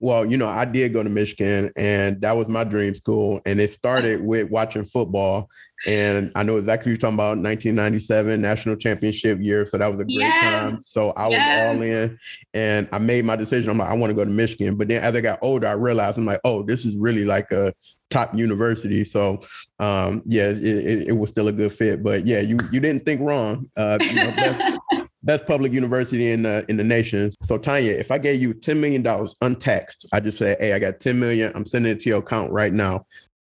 Well, 0.00 0.26
you 0.26 0.36
know, 0.36 0.48
I 0.48 0.64
did 0.64 0.92
go 0.92 1.02
to 1.02 1.08
Michigan, 1.08 1.72
and 1.76 2.20
that 2.20 2.36
was 2.36 2.48
my 2.48 2.64
dream 2.64 2.94
school. 2.94 3.40
And 3.46 3.60
it 3.60 3.70
started 3.70 4.22
with 4.22 4.50
watching 4.50 4.84
football. 4.84 5.48
And 5.86 6.32
I 6.34 6.42
know 6.42 6.56
exactly 6.56 6.90
what 6.90 6.94
you're 6.94 7.00
talking 7.00 7.14
about 7.14 7.38
1997 7.38 8.40
national 8.40 8.74
championship 8.74 9.38
year. 9.40 9.64
So 9.64 9.78
that 9.78 9.88
was 9.88 10.00
a 10.00 10.04
great 10.04 10.18
yes. 10.18 10.42
time. 10.42 10.82
So 10.82 11.10
I 11.12 11.26
was 11.26 11.34
yes. 11.34 11.68
all 11.68 11.82
in 11.82 12.18
and 12.52 12.88
I 12.90 12.98
made 12.98 13.24
my 13.24 13.36
decision. 13.36 13.70
I'm 13.70 13.78
like, 13.78 13.88
I 13.88 13.94
want 13.94 14.10
to 14.10 14.14
go 14.14 14.24
to 14.24 14.30
Michigan. 14.30 14.74
But 14.74 14.88
then 14.88 15.00
as 15.04 15.14
I 15.14 15.20
got 15.20 15.38
older, 15.40 15.68
I 15.68 15.72
realized 15.72 16.18
I'm 16.18 16.24
like, 16.24 16.40
oh, 16.42 16.64
this 16.64 16.84
is 16.84 16.96
really 16.96 17.24
like 17.24 17.52
a 17.52 17.72
top 18.10 18.34
university. 18.34 19.04
So 19.04 19.40
um, 19.78 20.22
yeah, 20.26 20.48
it, 20.48 20.62
it, 20.62 21.08
it, 21.08 21.16
was 21.16 21.30
still 21.30 21.48
a 21.48 21.52
good 21.52 21.72
fit. 21.72 22.02
But 22.02 22.26
yeah, 22.26 22.40
you 22.40 22.58
you 22.70 22.80
didn't 22.80 23.04
think 23.04 23.20
wrong. 23.20 23.70
Uh, 23.76 23.98
you 24.00 24.14
know, 24.14 24.30
best, 24.32 24.78
best 25.22 25.46
public 25.46 25.72
university 25.72 26.30
in 26.30 26.42
the 26.42 26.64
in 26.68 26.76
the 26.76 26.84
nation. 26.84 27.32
So 27.42 27.58
Tania, 27.58 27.98
if 27.98 28.10
I 28.10 28.18
gave 28.18 28.40
you 28.40 28.54
ten 28.54 28.80
million 28.80 29.02
dollars 29.02 29.36
untaxed, 29.40 30.06
I 30.12 30.20
just 30.20 30.38
say, 30.38 30.56
hey, 30.58 30.72
I 30.72 30.78
got 30.78 31.00
ten 31.00 31.18
million. 31.18 31.52
I'm 31.54 31.66
sending 31.66 31.92
it 31.92 32.00
to 32.00 32.08
your 32.08 32.18
account 32.20 32.52
right 32.52 32.72
now. 32.72 33.06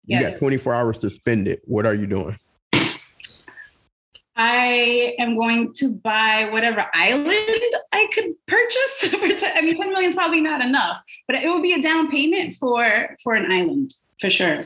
You 0.09 0.19
yes. 0.19 0.33
got 0.33 0.39
24 0.39 0.75
hours 0.75 0.99
to 1.01 1.11
spend 1.11 1.47
it. 1.47 1.61
What 1.65 1.85
are 1.85 1.93
you 1.93 2.07
doing? 2.07 2.39
I 4.37 5.17
am 5.19 5.37
going 5.37 5.75
to 5.75 5.91
buy 5.91 6.49
whatever 6.51 6.87
island 6.95 7.63
I 7.93 8.09
could 8.15 8.33
purchase. 8.47 9.15
I 9.55 9.61
mean, 9.61 9.77
10 9.77 9.91
million 9.91 10.09
is 10.09 10.15
probably 10.15 10.41
not 10.41 10.63
enough, 10.63 11.03
but 11.27 11.37
it 11.37 11.51
would 11.51 11.63
be 11.63 11.75
a 11.75 11.83
down 11.83 12.09
payment 12.09 12.55
for 12.55 13.17
for 13.23 13.35
an 13.35 13.53
island 13.53 13.93
for 14.21 14.31
sure. 14.31 14.61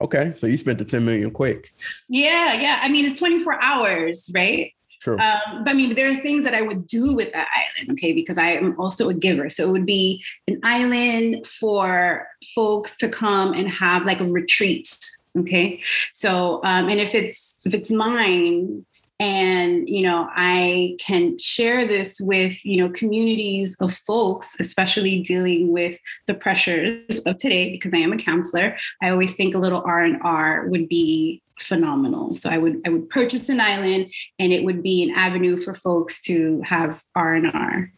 Okay, 0.00 0.32
so 0.36 0.46
you 0.46 0.56
spent 0.56 0.78
the 0.78 0.84
10 0.84 1.04
million 1.04 1.30
quick. 1.30 1.74
Yeah, 2.08 2.54
yeah. 2.54 2.78
I 2.82 2.88
mean, 2.88 3.04
it's 3.04 3.18
24 3.18 3.60
hours, 3.62 4.30
right? 4.32 4.72
Sure. 5.00 5.20
Um, 5.20 5.64
but 5.64 5.70
I 5.70 5.74
mean, 5.74 5.94
there 5.94 6.10
are 6.10 6.14
things 6.14 6.44
that 6.44 6.54
I 6.54 6.62
would 6.62 6.86
do 6.86 7.14
with 7.14 7.32
that 7.32 7.46
island, 7.56 7.92
okay, 7.92 8.12
because 8.12 8.38
I 8.38 8.50
am 8.50 8.78
also 8.80 9.08
a 9.08 9.14
giver. 9.14 9.48
So 9.48 9.68
it 9.68 9.72
would 9.72 9.86
be 9.86 10.22
an 10.46 10.60
island 10.62 11.46
for 11.46 12.26
folks 12.54 12.96
to 12.98 13.08
come 13.08 13.52
and 13.52 13.68
have 13.68 14.04
like 14.04 14.20
a 14.20 14.24
retreat. 14.24 14.88
Okay. 15.36 15.80
So 16.14 16.56
um, 16.64 16.88
and 16.88 17.00
if 17.00 17.14
it's 17.14 17.58
if 17.64 17.74
it's 17.74 17.90
mine, 17.90 18.84
and 19.20 19.88
you 19.88 20.02
know 20.02 20.28
i 20.34 20.96
can 21.00 21.36
share 21.38 21.86
this 21.86 22.20
with 22.20 22.64
you 22.64 22.76
know 22.76 22.88
communities 22.90 23.76
of 23.80 23.92
folks 23.92 24.58
especially 24.60 25.22
dealing 25.22 25.72
with 25.72 25.98
the 26.26 26.34
pressures 26.34 27.18
of 27.26 27.36
today 27.36 27.70
because 27.70 27.92
i 27.92 27.96
am 27.96 28.12
a 28.12 28.16
counselor. 28.16 28.76
I 29.02 29.10
always 29.10 29.34
think 29.34 29.54
a 29.54 29.58
little 29.58 29.82
r&r 29.82 30.66
would 30.68 30.88
be 30.88 31.42
phenomenal. 31.58 32.36
So 32.36 32.50
i 32.50 32.58
would 32.58 32.80
i 32.86 32.90
would 32.90 33.10
purchase 33.10 33.48
an 33.48 33.60
island 33.60 34.12
and 34.38 34.52
it 34.52 34.62
would 34.62 34.82
be 34.82 35.02
an 35.02 35.10
avenue 35.10 35.58
for 35.58 35.74
folks 35.74 36.22
to 36.22 36.62
have 36.64 37.02
r&r 37.14 37.92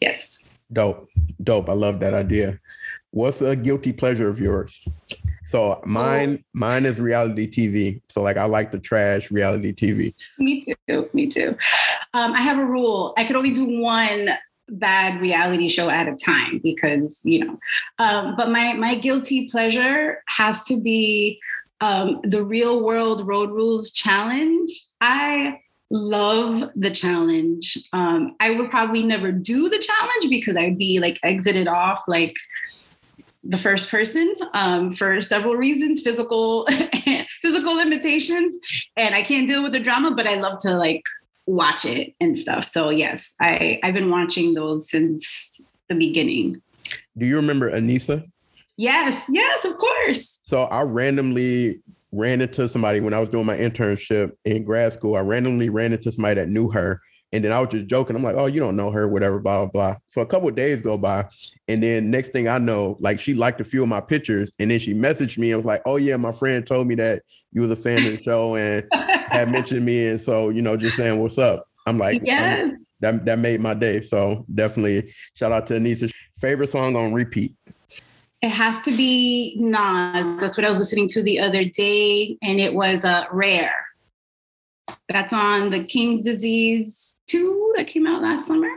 yes. 0.00 0.38
Dope. 0.72 1.08
Dope. 1.42 1.68
I 1.68 1.72
love 1.72 2.00
that 2.00 2.14
idea. 2.14 2.58
What's 3.10 3.40
a 3.40 3.56
guilty 3.56 3.92
pleasure 3.92 4.28
of 4.28 4.38
yours 4.38 4.86
so 5.48 5.80
mine, 5.86 6.38
oh. 6.40 6.44
mine 6.52 6.84
is 6.84 7.00
reality 7.00 7.50
TV. 7.50 8.02
So 8.08 8.22
like 8.22 8.36
I 8.36 8.44
like 8.44 8.70
the 8.70 8.78
trash 8.78 9.30
reality 9.30 9.72
TV. 9.72 10.14
Me 10.38 10.60
too. 10.60 11.08
Me 11.12 11.26
too. 11.26 11.56
Um, 12.14 12.32
I 12.32 12.42
have 12.42 12.58
a 12.58 12.64
rule. 12.64 13.14
I 13.16 13.24
could 13.24 13.36
only 13.36 13.52
do 13.52 13.80
one 13.80 14.30
bad 14.70 15.20
reality 15.22 15.68
show 15.68 15.88
at 15.88 16.06
a 16.06 16.14
time 16.14 16.60
because 16.62 17.18
you 17.22 17.46
know. 17.46 17.58
Um, 17.98 18.34
but 18.36 18.50
my 18.50 18.74
my 18.74 18.94
guilty 18.94 19.48
pleasure 19.50 20.22
has 20.26 20.62
to 20.64 20.78
be 20.78 21.40
um, 21.80 22.20
the 22.24 22.44
Real 22.44 22.84
World 22.84 23.26
Road 23.26 23.50
Rules 23.50 23.90
Challenge. 23.90 24.70
I 25.00 25.60
love 25.90 26.70
the 26.76 26.90
challenge. 26.90 27.78
Um, 27.94 28.36
I 28.40 28.50
would 28.50 28.68
probably 28.68 29.02
never 29.02 29.32
do 29.32 29.70
the 29.70 29.78
challenge 29.78 30.28
because 30.28 30.56
I'd 30.56 30.76
be 30.76 31.00
like 31.00 31.18
exited 31.22 31.66
off 31.66 32.02
like 32.06 32.36
the 33.48 33.58
first 33.58 33.90
person 33.90 34.34
um, 34.52 34.92
for 34.92 35.22
several 35.22 35.56
reasons 35.56 36.02
physical 36.02 36.66
physical 37.42 37.74
limitations. 37.74 38.58
And 38.96 39.14
i 39.14 39.22
can't 39.22 39.48
deal 39.48 39.62
with 39.62 39.72
the 39.72 39.80
drama 39.80 40.12
but 40.12 40.26
i 40.26 40.34
love 40.34 40.60
to 40.60 40.76
like 40.76 41.02
watch 41.46 41.86
it 41.86 42.14
and 42.20 42.38
stuff. 42.38 42.68
So 42.68 42.90
yes 42.90 43.34
i 43.40 43.80
i've 43.82 43.94
been 43.94 44.10
watching 44.10 44.54
those 44.54 44.90
since 44.90 45.60
the 45.88 45.94
beginning. 45.94 46.60
Do 47.16 47.26
you 47.26 47.36
remember 47.36 47.70
Aneesa? 47.70 48.24
Yes 48.76 49.24
yes 49.30 49.64
of 49.64 49.78
course. 49.78 50.40
So 50.42 50.64
i 50.64 50.82
randomly 50.82 51.80
ran 52.12 52.40
into 52.40 52.68
somebody 52.68 53.00
when 53.00 53.14
i 53.14 53.20
was 53.20 53.30
doing 53.30 53.46
my 53.46 53.56
internship 53.56 54.32
in 54.44 54.64
grad 54.64 54.92
school. 54.92 55.16
I 55.16 55.20
randomly 55.20 55.70
ran 55.70 55.94
into 55.94 56.12
somebody 56.12 56.34
that 56.34 56.48
knew 56.48 56.70
her 56.70 57.00
and 57.32 57.44
then 57.44 57.52
I 57.52 57.60
was 57.60 57.68
just 57.68 57.86
joking. 57.86 58.16
I'm 58.16 58.22
like, 58.22 58.36
oh, 58.36 58.46
you 58.46 58.58
don't 58.58 58.76
know 58.76 58.90
her, 58.90 59.06
whatever, 59.06 59.38
blah, 59.38 59.66
blah, 59.66 59.70
blah. 59.70 59.96
So 60.06 60.22
a 60.22 60.26
couple 60.26 60.50
days 60.50 60.80
go 60.80 60.96
by. 60.96 61.28
And 61.66 61.82
then 61.82 62.10
next 62.10 62.30
thing 62.30 62.48
I 62.48 62.58
know, 62.58 62.96
like 63.00 63.20
she 63.20 63.34
liked 63.34 63.60
a 63.60 63.64
few 63.64 63.82
of 63.82 63.88
my 63.88 64.00
pictures. 64.00 64.50
And 64.58 64.70
then 64.70 64.80
she 64.80 64.94
messaged 64.94 65.36
me 65.36 65.50
and 65.50 65.58
was 65.58 65.66
like, 65.66 65.82
oh, 65.84 65.96
yeah, 65.96 66.16
my 66.16 66.32
friend 66.32 66.66
told 66.66 66.86
me 66.86 66.94
that 66.96 67.22
you 67.52 67.62
was 67.62 67.70
a 67.70 67.76
fan 67.76 67.98
of 67.98 68.16
the 68.16 68.22
show 68.22 68.56
and 68.56 68.86
had 68.92 69.50
mentioned 69.52 69.84
me. 69.84 70.06
And 70.06 70.20
so, 70.20 70.48
you 70.48 70.62
know, 70.62 70.76
just 70.76 70.96
saying 70.96 71.20
what's 71.20 71.36
up. 71.36 71.68
I'm 71.86 71.98
like, 71.98 72.22
yeah. 72.24 72.62
I'm, 72.62 72.86
that, 73.00 73.26
that 73.26 73.38
made 73.38 73.60
my 73.60 73.74
day. 73.74 74.00
So 74.00 74.46
definitely 74.52 75.12
shout 75.34 75.52
out 75.52 75.66
to 75.68 75.74
Aneesa. 75.74 76.10
Favorite 76.38 76.70
song 76.70 76.96
on 76.96 77.12
repeat? 77.12 77.54
It 78.40 78.50
has 78.50 78.80
to 78.82 78.96
be 78.96 79.56
Nas. 79.58 80.40
That's 80.40 80.56
what 80.56 80.64
I 80.64 80.68
was 80.68 80.78
listening 80.78 81.08
to 81.08 81.22
the 81.22 81.40
other 81.40 81.64
day. 81.64 82.38
And 82.40 82.58
it 82.58 82.72
was 82.72 83.04
uh, 83.04 83.24
Rare. 83.32 83.74
That's 85.08 85.32
on 85.32 85.70
the 85.70 85.84
King's 85.84 86.22
Disease 86.22 87.16
two 87.28 87.72
that 87.76 87.86
came 87.86 88.06
out 88.06 88.22
last 88.22 88.46
summer. 88.46 88.70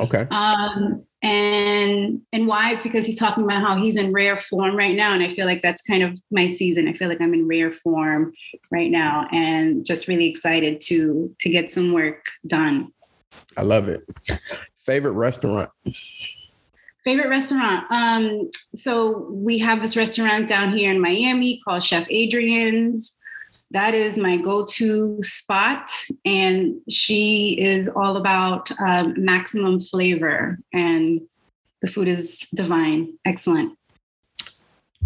Okay. 0.00 0.26
Um, 0.30 1.04
and 1.22 2.20
and 2.32 2.46
why? 2.46 2.72
It's 2.72 2.84
because 2.84 3.04
he's 3.04 3.18
talking 3.18 3.42
about 3.42 3.60
how 3.60 3.76
he's 3.76 3.96
in 3.96 4.12
rare 4.12 4.36
form 4.36 4.76
right 4.76 4.94
now, 4.94 5.12
and 5.12 5.22
I 5.22 5.28
feel 5.28 5.46
like 5.46 5.62
that's 5.62 5.82
kind 5.82 6.02
of 6.02 6.20
my 6.30 6.46
season. 6.46 6.86
I 6.86 6.92
feel 6.92 7.08
like 7.08 7.20
I'm 7.20 7.34
in 7.34 7.48
rare 7.48 7.72
form 7.72 8.32
right 8.70 8.90
now, 8.90 9.26
and 9.32 9.84
just 9.84 10.06
really 10.06 10.26
excited 10.26 10.80
to 10.82 11.34
to 11.40 11.48
get 11.48 11.72
some 11.72 11.92
work 11.92 12.26
done. 12.46 12.92
I 13.56 13.62
love 13.62 13.88
it. 13.88 14.04
Favorite 14.76 15.12
restaurant. 15.12 15.70
Favorite 17.02 17.28
restaurant. 17.28 17.84
Um, 17.90 18.50
so 18.76 19.28
we 19.30 19.58
have 19.58 19.82
this 19.82 19.96
restaurant 19.96 20.48
down 20.48 20.76
here 20.76 20.92
in 20.92 21.00
Miami 21.00 21.60
called 21.64 21.82
Chef 21.82 22.06
Adrianne's 22.08 23.14
that 23.70 23.94
is 23.94 24.16
my 24.16 24.36
go-to 24.36 25.22
spot. 25.22 25.90
And 26.24 26.80
she 26.88 27.58
is 27.60 27.88
all 27.88 28.16
about 28.16 28.70
um, 28.80 29.14
maximum 29.16 29.78
flavor 29.78 30.58
and 30.72 31.20
the 31.82 31.88
food 31.88 32.08
is 32.08 32.46
divine. 32.54 33.18
Excellent. 33.24 33.78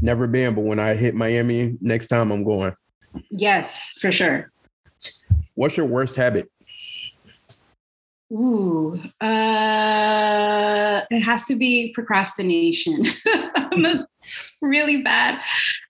Never 0.01 0.27
been 0.27 0.55
but 0.55 0.63
when 0.63 0.79
i 0.79 0.95
hit 0.95 1.15
miami 1.15 1.77
next 1.81 2.09
time 2.09 2.33
i'm 2.33 2.45
going. 2.45 2.75
Yes 3.31 3.93
for 4.01 4.11
sure. 4.11 4.51
What's 5.55 5.77
your 5.77 5.87
worst 5.87 6.17
habit 6.17 6.51
Ooh, 8.33 8.99
uh, 9.21 11.03
it 11.11 11.21
has 11.21 11.45
to 11.45 11.55
be 11.55 11.93
procrastination. 11.93 12.97
really 14.63 15.03
bad. 15.03 15.41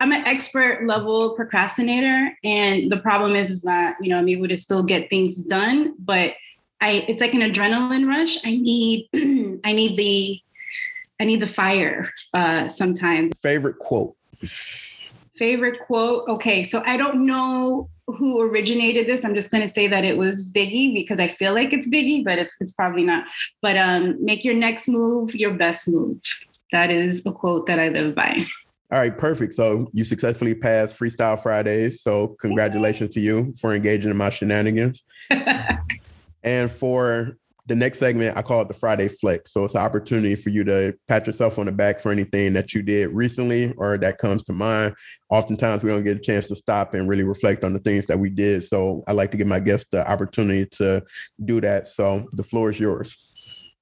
I'm 0.00 0.10
an 0.10 0.26
expert 0.26 0.86
level 0.86 1.36
procrastinator, 1.36 2.36
and 2.42 2.90
the 2.90 2.96
problem 2.96 3.36
is, 3.36 3.50
is 3.50 3.62
that 3.62 3.96
you 4.00 4.08
know 4.08 4.18
I'm 4.18 4.28
able 4.28 4.48
to 4.48 4.58
still 4.58 4.82
get 4.82 5.08
things 5.08 5.42
done, 5.44 5.94
but 5.98 6.34
I 6.80 7.04
it's 7.06 7.20
like 7.20 7.34
an 7.34 7.40
adrenaline 7.42 8.08
rush. 8.08 8.36
I 8.44 8.56
need 8.56 9.08
I 9.64 9.72
need 9.72 9.96
the 9.96 10.40
I 11.20 11.24
need 11.24 11.40
the 11.40 11.46
fire 11.46 12.10
uh, 12.34 12.68
sometimes. 12.68 13.32
Favorite 13.40 13.78
quote. 13.78 14.16
Favorite 15.36 15.80
quote. 15.80 16.28
Okay, 16.28 16.64
so 16.64 16.82
I 16.84 16.96
don't 16.96 17.26
know 17.26 17.88
who 18.06 18.40
originated 18.40 19.06
this. 19.06 19.24
I'm 19.24 19.34
just 19.34 19.50
going 19.50 19.66
to 19.66 19.72
say 19.72 19.88
that 19.88 20.04
it 20.04 20.16
was 20.16 20.50
Biggie 20.52 20.92
because 20.92 21.18
I 21.18 21.28
feel 21.28 21.54
like 21.54 21.72
it's 21.72 21.88
Biggie, 21.88 22.24
but 22.24 22.38
it's, 22.38 22.52
it's 22.60 22.72
probably 22.72 23.04
not. 23.04 23.24
But 23.62 23.76
um, 23.76 24.22
make 24.22 24.44
your 24.44 24.54
next 24.54 24.88
move 24.88 25.34
your 25.34 25.54
best 25.54 25.88
move. 25.88 26.20
That 26.72 26.90
is 26.90 27.22
a 27.26 27.32
quote 27.32 27.66
that 27.66 27.78
I 27.78 27.88
live 27.88 28.14
by. 28.14 28.46
All 28.90 28.98
right, 28.98 29.16
perfect. 29.16 29.54
So 29.54 29.88
you 29.94 30.04
successfully 30.04 30.54
passed 30.54 30.98
Freestyle 30.98 31.42
Fridays. 31.42 32.02
So 32.02 32.36
congratulations 32.40 33.14
to 33.14 33.20
you 33.20 33.54
for 33.58 33.74
engaging 33.74 34.10
in 34.10 34.16
my 34.18 34.28
shenanigans. 34.28 35.04
and 36.42 36.70
for 36.70 37.38
the 37.66 37.76
next 37.76 37.98
segment, 37.98 38.36
I 38.36 38.42
call 38.42 38.62
it 38.62 38.68
the 38.68 38.74
Friday 38.74 39.08
Flex. 39.08 39.52
So 39.52 39.64
it's 39.64 39.74
an 39.74 39.82
opportunity 39.82 40.34
for 40.34 40.50
you 40.50 40.64
to 40.64 40.94
pat 41.06 41.26
yourself 41.26 41.58
on 41.58 41.66
the 41.66 41.72
back 41.72 42.00
for 42.00 42.10
anything 42.10 42.52
that 42.54 42.74
you 42.74 42.82
did 42.82 43.10
recently 43.10 43.72
or 43.76 43.96
that 43.98 44.18
comes 44.18 44.42
to 44.44 44.52
mind. 44.52 44.94
Oftentimes, 45.30 45.84
we 45.84 45.90
don't 45.90 46.02
get 46.02 46.16
a 46.16 46.20
chance 46.20 46.48
to 46.48 46.56
stop 46.56 46.94
and 46.94 47.08
really 47.08 47.22
reflect 47.22 47.62
on 47.62 47.72
the 47.72 47.78
things 47.78 48.06
that 48.06 48.18
we 48.18 48.30
did. 48.30 48.64
So 48.64 49.04
I 49.06 49.12
like 49.12 49.30
to 49.30 49.36
give 49.36 49.46
my 49.46 49.60
guests 49.60 49.88
the 49.90 50.08
opportunity 50.10 50.66
to 50.72 51.02
do 51.44 51.60
that. 51.60 51.88
So 51.88 52.26
the 52.32 52.42
floor 52.42 52.70
is 52.70 52.80
yours. 52.80 53.16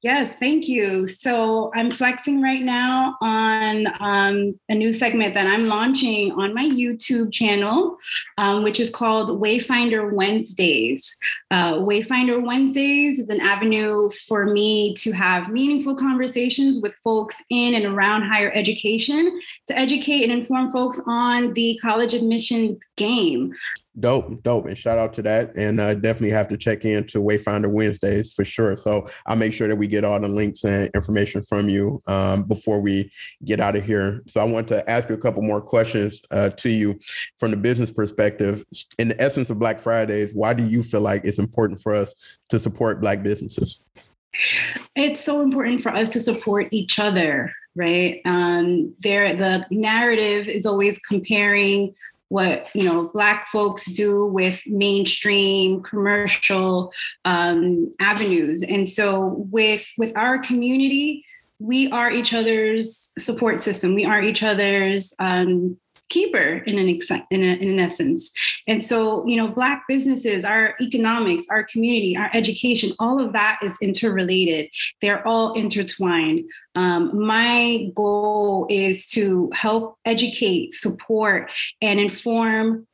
Yes, 0.02 0.38
thank 0.38 0.66
you. 0.66 1.06
So 1.06 1.70
I'm 1.74 1.90
flexing 1.90 2.40
right 2.40 2.62
now 2.62 3.18
on 3.20 3.86
um, 4.00 4.58
a 4.70 4.74
new 4.74 4.94
segment 4.94 5.34
that 5.34 5.46
I'm 5.46 5.66
launching 5.66 6.32
on 6.32 6.54
my 6.54 6.64
YouTube 6.64 7.30
channel, 7.34 7.98
um, 8.38 8.62
which 8.62 8.80
is 8.80 8.88
called 8.88 9.42
Wayfinder 9.42 10.10
Wednesdays. 10.10 11.18
Uh, 11.50 11.74
Wayfinder 11.80 12.42
Wednesdays 12.42 13.18
is 13.18 13.28
an 13.28 13.42
avenue 13.42 14.08
for 14.26 14.46
me 14.46 14.94
to 14.94 15.12
have 15.12 15.50
meaningful 15.50 15.94
conversations 15.94 16.80
with 16.80 16.94
folks 17.04 17.44
in 17.50 17.74
and 17.74 17.84
around 17.84 18.22
higher 18.22 18.50
education 18.54 19.38
to 19.66 19.76
educate 19.78 20.22
and 20.22 20.32
inform 20.32 20.70
folks 20.70 21.02
on 21.06 21.52
the 21.52 21.78
college 21.82 22.14
admission 22.14 22.80
game. 22.96 23.52
Dope, 23.98 24.42
dope, 24.44 24.66
and 24.66 24.78
shout 24.78 24.98
out 24.98 25.12
to 25.14 25.22
that. 25.22 25.56
And 25.56 25.80
uh, 25.80 25.94
definitely 25.94 26.30
have 26.30 26.46
to 26.48 26.56
check 26.56 26.84
in 26.84 27.08
to 27.08 27.18
Wayfinder 27.18 27.68
Wednesdays 27.68 28.32
for 28.32 28.44
sure. 28.44 28.76
So 28.76 29.08
I'll 29.26 29.34
make 29.34 29.52
sure 29.52 29.66
that 29.66 29.76
we 29.76 29.88
get 29.88 30.04
all 30.04 30.20
the 30.20 30.28
links 30.28 30.62
and 30.62 30.88
information 30.94 31.42
from 31.42 31.68
you 31.68 32.00
um, 32.06 32.44
before 32.44 32.80
we 32.80 33.10
get 33.44 33.58
out 33.58 33.74
of 33.74 33.84
here. 33.84 34.22
So 34.28 34.40
I 34.40 34.44
want 34.44 34.68
to 34.68 34.88
ask 34.88 35.08
you 35.08 35.16
a 35.16 35.18
couple 35.18 35.42
more 35.42 35.60
questions 35.60 36.22
uh, 36.30 36.50
to 36.50 36.70
you 36.70 37.00
from 37.38 37.50
the 37.50 37.56
business 37.56 37.90
perspective. 37.90 38.64
In 39.00 39.08
the 39.08 39.20
essence 39.20 39.50
of 39.50 39.58
Black 39.58 39.80
Fridays, 39.80 40.32
why 40.34 40.54
do 40.54 40.64
you 40.64 40.84
feel 40.84 41.00
like 41.00 41.24
it's 41.24 41.40
important 41.40 41.82
for 41.82 41.92
us 41.92 42.14
to 42.50 42.60
support 42.60 43.00
Black 43.00 43.24
businesses? 43.24 43.80
It's 44.94 45.20
so 45.20 45.40
important 45.40 45.80
for 45.80 45.90
us 45.90 46.10
to 46.10 46.20
support 46.20 46.68
each 46.70 47.00
other, 47.00 47.52
right? 47.74 48.20
Um, 48.24 48.94
there, 49.00 49.34
the 49.34 49.66
narrative 49.72 50.48
is 50.48 50.64
always 50.64 51.00
comparing 51.00 51.92
what 52.30 52.66
you 52.74 52.84
know 52.84 53.10
black 53.12 53.48
folks 53.48 53.84
do 53.84 54.24
with 54.24 54.62
mainstream 54.66 55.82
commercial 55.82 56.92
um, 57.24 57.90
avenues. 58.00 58.62
And 58.62 58.88
so 58.88 59.46
with 59.50 59.86
with 59.98 60.16
our 60.16 60.38
community 60.38 61.24
we 61.60 61.90
are 61.90 62.10
each 62.10 62.32
other's 62.32 63.12
support 63.18 63.60
system. 63.60 63.94
We 63.94 64.06
are 64.06 64.22
each 64.22 64.42
other's 64.42 65.12
um, 65.18 65.78
keeper 66.10 66.62
in 66.66 66.78
an 66.78 66.88
in, 67.30 67.42
a, 67.42 67.54
in 67.54 67.70
an 67.70 67.78
essence. 67.78 68.30
And 68.66 68.84
so 68.84 69.26
you 69.26 69.36
know 69.36 69.48
black 69.48 69.84
businesses 69.88 70.44
our 70.44 70.74
economics 70.80 71.44
our 71.50 71.64
community 71.64 72.16
our 72.16 72.30
education 72.34 72.92
all 72.98 73.20
of 73.20 73.32
that 73.32 73.58
is 73.62 73.76
interrelated. 73.80 74.70
They're 75.00 75.26
all 75.26 75.54
intertwined. 75.54 76.44
Um, 76.74 77.26
my 77.26 77.90
goal 77.94 78.66
is 78.68 79.06
to 79.08 79.50
help 79.54 79.96
educate 80.04 80.74
support 80.74 81.50
and 81.80 81.98
inform 81.98 82.86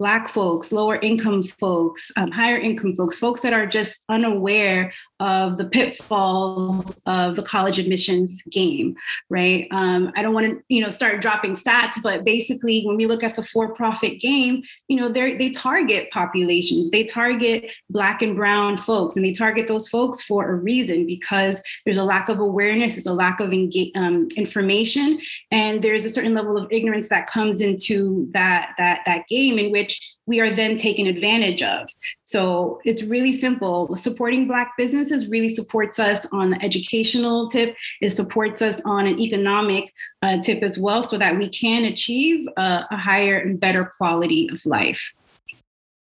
Black 0.00 0.28
folks, 0.28 0.72
lower 0.72 0.96
income 0.96 1.44
folks, 1.44 2.10
um, 2.16 2.32
higher 2.32 2.58
income 2.58 2.96
folks, 2.96 3.16
folks 3.16 3.42
that 3.42 3.52
are 3.52 3.64
just 3.64 4.02
unaware 4.08 4.92
of 5.20 5.56
the 5.56 5.64
pitfalls 5.64 7.00
of 7.06 7.36
the 7.36 7.42
college 7.42 7.78
admissions 7.78 8.42
game, 8.50 8.96
right? 9.30 9.68
Um, 9.70 10.12
I 10.16 10.22
don't 10.22 10.34
want 10.34 10.46
to, 10.46 10.62
you 10.68 10.82
know, 10.82 10.90
start 10.90 11.20
dropping 11.20 11.54
stats, 11.54 12.02
but 12.02 12.24
basically, 12.24 12.82
when 12.84 12.96
we 12.96 13.06
look 13.06 13.22
at 13.22 13.36
the 13.36 13.42
for-profit 13.42 14.20
game, 14.20 14.62
you 14.88 14.96
know, 14.96 15.08
they 15.08 15.36
they 15.36 15.50
target 15.50 16.10
populations, 16.10 16.90
they 16.90 17.04
target 17.04 17.72
Black 17.90 18.22
and 18.22 18.36
Brown 18.36 18.76
folks, 18.76 19.16
and 19.16 19.24
they 19.24 19.32
target 19.32 19.66
those 19.66 19.88
folks 19.88 20.22
for 20.22 20.50
a 20.50 20.54
reason 20.54 21.06
because 21.06 21.62
there's 21.84 21.96
a 21.96 22.04
lack 22.04 22.28
of 22.28 22.40
awareness, 22.40 22.94
there's 22.94 23.06
a 23.06 23.12
lack 23.12 23.40
of 23.40 23.52
um, 23.94 24.28
information, 24.36 25.20
and 25.50 25.82
there's 25.82 26.04
a 26.04 26.10
certain 26.10 26.34
level 26.34 26.56
of 26.56 26.66
ignorance 26.70 27.08
that 27.08 27.26
comes 27.26 27.60
into 27.60 28.28
that 28.32 28.74
that 28.78 29.02
that 29.06 29.28
game 29.28 29.58
in 29.58 29.70
which 29.70 30.13
we 30.26 30.40
are 30.40 30.50
then 30.50 30.76
taken 30.76 31.06
advantage 31.06 31.62
of. 31.62 31.88
So 32.24 32.80
it's 32.84 33.02
really 33.02 33.32
simple. 33.32 33.94
Supporting 33.96 34.46
Black 34.46 34.72
businesses 34.76 35.28
really 35.28 35.54
supports 35.54 35.98
us 35.98 36.26
on 36.32 36.50
the 36.50 36.64
educational 36.64 37.48
tip. 37.48 37.76
It 38.00 38.10
supports 38.10 38.62
us 38.62 38.80
on 38.84 39.06
an 39.06 39.20
economic 39.20 39.92
uh, 40.22 40.42
tip 40.42 40.62
as 40.62 40.78
well, 40.78 41.02
so 41.02 41.18
that 41.18 41.38
we 41.38 41.48
can 41.48 41.84
achieve 41.84 42.46
a, 42.56 42.84
a 42.90 42.96
higher 42.96 43.38
and 43.38 43.60
better 43.60 43.92
quality 43.98 44.48
of 44.50 44.64
life. 44.64 45.14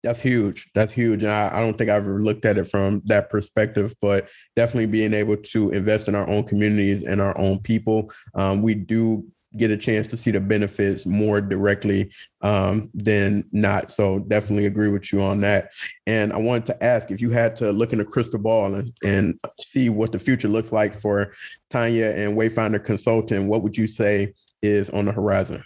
That's 0.04 0.22
huge. 0.22 0.70
That's 0.74 0.92
huge. 0.92 1.24
And 1.24 1.32
I, 1.32 1.58
I, 1.58 1.60
don't 1.60 1.78
think 1.78 1.90
I've 1.90 2.04
ever 2.04 2.22
looked 2.22 2.46
at 2.46 2.58
it 2.58 2.66
from 2.66 3.02
that 3.06 3.30
perspective, 3.30 3.94
but 4.00 4.30
definitely 4.56 4.86
being 4.86 5.14
able 5.14 5.38
to 5.38 5.72
invest 5.72 6.08
in 6.08 6.16
our 6.16 6.28
own 6.30 6.44
communities 6.44 7.04
and 7.04 7.20
our 7.20 7.38
own 7.38 7.60
people. 7.60 8.12
Um, 8.36 8.62
we 8.62 8.76
do 8.76 9.26
get 9.56 9.72
a 9.72 9.78
chance 9.78 10.08
to 10.08 10.18
see 10.18 10.32
the 10.32 10.40
benefits 10.40 11.06
more 11.06 11.40
directly 11.40 12.12
um, 12.42 12.90
than 12.94 13.46
not. 13.52 13.92
So 13.92 14.20
definitely 14.20 14.66
agree 14.66 14.90
with 14.90 15.14
you 15.14 15.22
on 15.22 15.42
that. 15.42 15.72
And 16.06 16.34
I 16.34 16.38
wanted 16.38 16.66
to 16.68 16.84
ask 16.84 17.12
if 17.12 17.22
you 17.22 17.32
had 17.32 17.56
to 17.58 17.72
look 17.72 17.94
in 17.94 18.02
a 18.02 18.06
crystal 18.06 18.40
ball 18.40 18.76
and, 18.76 18.92
and 19.04 19.40
see 19.60 19.90
what 19.90 20.12
the 20.12 20.20
future 20.20 20.50
looks 20.50 20.72
like 20.72 20.94
for 20.94 21.34
Tania 21.70 22.16
and 22.16 22.38
Wayfinder 22.38 22.84
Consulting, 22.84 23.48
what 23.48 23.64
would 23.64 23.78
you 23.78 23.88
say 23.88 24.34
is 24.62 24.90
on 24.90 25.06
the 25.06 25.12
horizon? 25.12 25.64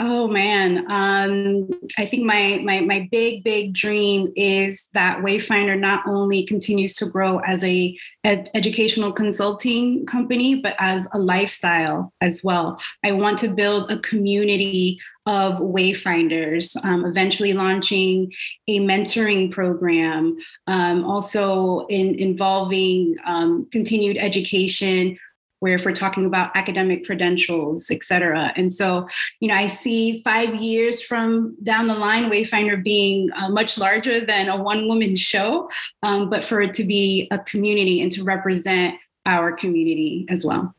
Oh 0.00 0.28
man, 0.28 0.88
um, 0.88 1.68
I 1.98 2.06
think 2.06 2.24
my 2.24 2.60
my 2.62 2.80
my 2.82 3.08
big 3.10 3.42
big 3.42 3.74
dream 3.74 4.32
is 4.36 4.86
that 4.94 5.18
Wayfinder 5.18 5.76
not 5.76 6.06
only 6.06 6.44
continues 6.44 6.94
to 6.96 7.06
grow 7.06 7.40
as 7.40 7.64
a 7.64 7.98
ed- 8.22 8.48
educational 8.54 9.10
consulting 9.10 10.06
company, 10.06 10.54
but 10.54 10.76
as 10.78 11.08
a 11.12 11.18
lifestyle 11.18 12.12
as 12.20 12.44
well. 12.44 12.80
I 13.04 13.10
want 13.10 13.40
to 13.40 13.48
build 13.48 13.90
a 13.90 13.98
community 13.98 15.00
of 15.26 15.58
Wayfinders, 15.58 16.76
um, 16.84 17.04
eventually 17.04 17.52
launching 17.52 18.32
a 18.68 18.78
mentoring 18.78 19.50
program, 19.50 20.38
um, 20.68 21.04
also 21.04 21.86
in, 21.88 22.14
involving 22.14 23.16
um, 23.26 23.66
continued 23.70 24.16
education 24.16 25.18
where 25.60 25.74
if 25.74 25.84
we're 25.84 25.92
talking 25.92 26.24
about 26.24 26.56
academic 26.56 27.04
credentials, 27.04 27.90
et 27.90 28.04
cetera. 28.04 28.52
And 28.56 28.72
so, 28.72 29.08
you 29.40 29.48
know, 29.48 29.54
I 29.54 29.66
see 29.68 30.22
five 30.22 30.54
years 30.54 31.02
from 31.02 31.56
down 31.62 31.88
the 31.88 31.94
line, 31.94 32.30
Wayfinder 32.30 32.82
being 32.82 33.30
uh, 33.32 33.48
much 33.48 33.76
larger 33.78 34.24
than 34.24 34.48
a 34.48 34.56
one 34.56 34.86
woman 34.86 35.16
show, 35.16 35.68
um, 36.02 36.30
but 36.30 36.44
for 36.44 36.60
it 36.60 36.74
to 36.74 36.84
be 36.84 37.28
a 37.30 37.38
community 37.38 38.00
and 38.00 38.12
to 38.12 38.24
represent 38.24 38.94
our 39.26 39.52
community 39.52 40.26
as 40.28 40.44
well. 40.44 40.74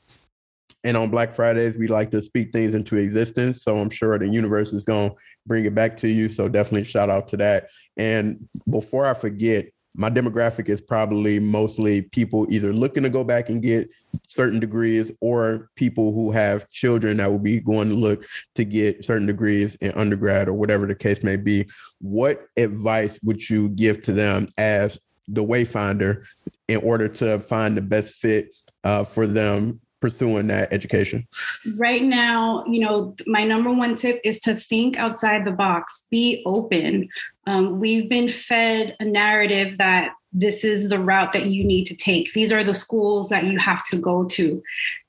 And 0.86 0.96
on 0.96 1.10
Black 1.10 1.34
Fridays, 1.34 1.78
we 1.78 1.88
like 1.88 2.10
to 2.12 2.22
speak 2.22 2.54
things 2.54 2.74
into 2.74 2.96
existence. 2.96 3.64
So 3.64 3.78
I'm 3.78 3.90
sure 3.90 4.18
the 4.18 4.30
universe 4.30 4.72
is 4.72 4.84
going 4.84 5.10
to 5.10 5.16
bring 5.46 5.66
it 5.66 5.76
back 5.76 5.98
to 5.98 6.08
you. 6.08 6.30
So 6.30 6.48
definitely 6.48 6.86
shout 6.86 7.10
out 7.10 7.28
to 7.30 7.38
that. 7.38 7.70
And 7.98 8.48
before 8.70 9.06
I 9.06 9.14
forget, 9.14 9.68
my 10.00 10.10
demographic 10.10 10.70
is 10.70 10.80
probably 10.80 11.42
mostly 11.42 12.02
people 12.02 12.48
either 12.50 12.72
looking 12.72 13.04
to 13.04 13.10
go 13.10 13.22
back 13.22 13.50
and 13.50 13.62
get 13.62 13.90
certain 14.30 14.58
degrees 14.58 15.12
or 15.20 15.70
people 15.76 16.14
who 16.14 16.32
have 16.32 16.70
children 16.70 17.18
that 17.18 17.30
will 17.30 17.38
be 17.38 17.60
going 17.60 17.90
to 17.90 17.96
look 17.96 18.26
to 18.56 18.64
get 18.64 19.04
certain 19.04 19.28
degrees 19.28 19.76
in 19.76 19.92
undergrad 19.92 20.48
or 20.48 20.54
whatever 20.54 20.88
the 20.88 20.96
case 20.96 21.22
may 21.22 21.36
be. 21.36 21.68
What 22.00 22.48
advice 22.56 23.20
would 23.24 23.50
you 23.50 23.68
give 23.72 24.02
to 24.06 24.14
them 24.14 24.48
as 24.58 25.02
the 25.28 25.44
wayfinder 25.44 26.24
in 26.70 26.78
order 26.78 27.10
to 27.10 27.38
find 27.42 27.76
the 27.76 27.82
best 27.82 28.16
fit 28.16 28.56
uh, 28.86 29.04
for 29.04 29.28
them 29.28 29.82
pursuing 30.00 30.48
that 30.48 30.72
education? 30.72 31.28
Right 31.76 32.04
now, 32.04 32.64
you 32.66 32.80
know, 32.80 33.16
my 33.28 33.44
number 33.44 33.72
one 33.72 33.96
tip 33.96 34.20
is 34.24 34.40
to 34.42 34.56
think 34.56 34.98
outside 34.98 35.46
the 35.46 35.52
box, 35.52 36.06
be 36.10 36.42
open. 36.46 37.08
Um, 37.48 37.80
we've 37.80 38.10
been 38.10 38.30
fed 38.30 38.96
a 39.00 39.06
narrative 39.06 39.78
that 39.78 40.14
this 40.32 40.64
is 40.64 40.90
the 40.90 41.00
route 41.00 41.34
that 41.34 41.48
you 41.48 41.64
need 41.64 41.86
to 41.86 41.96
take. 41.96 42.34
These 42.34 42.52
are 42.52 42.64
the 42.64 42.74
schools 42.74 43.30
that 43.30 43.46
you 43.46 43.58
have 43.58 43.84
to 43.86 43.98
go 43.98 44.26
to. 44.26 44.62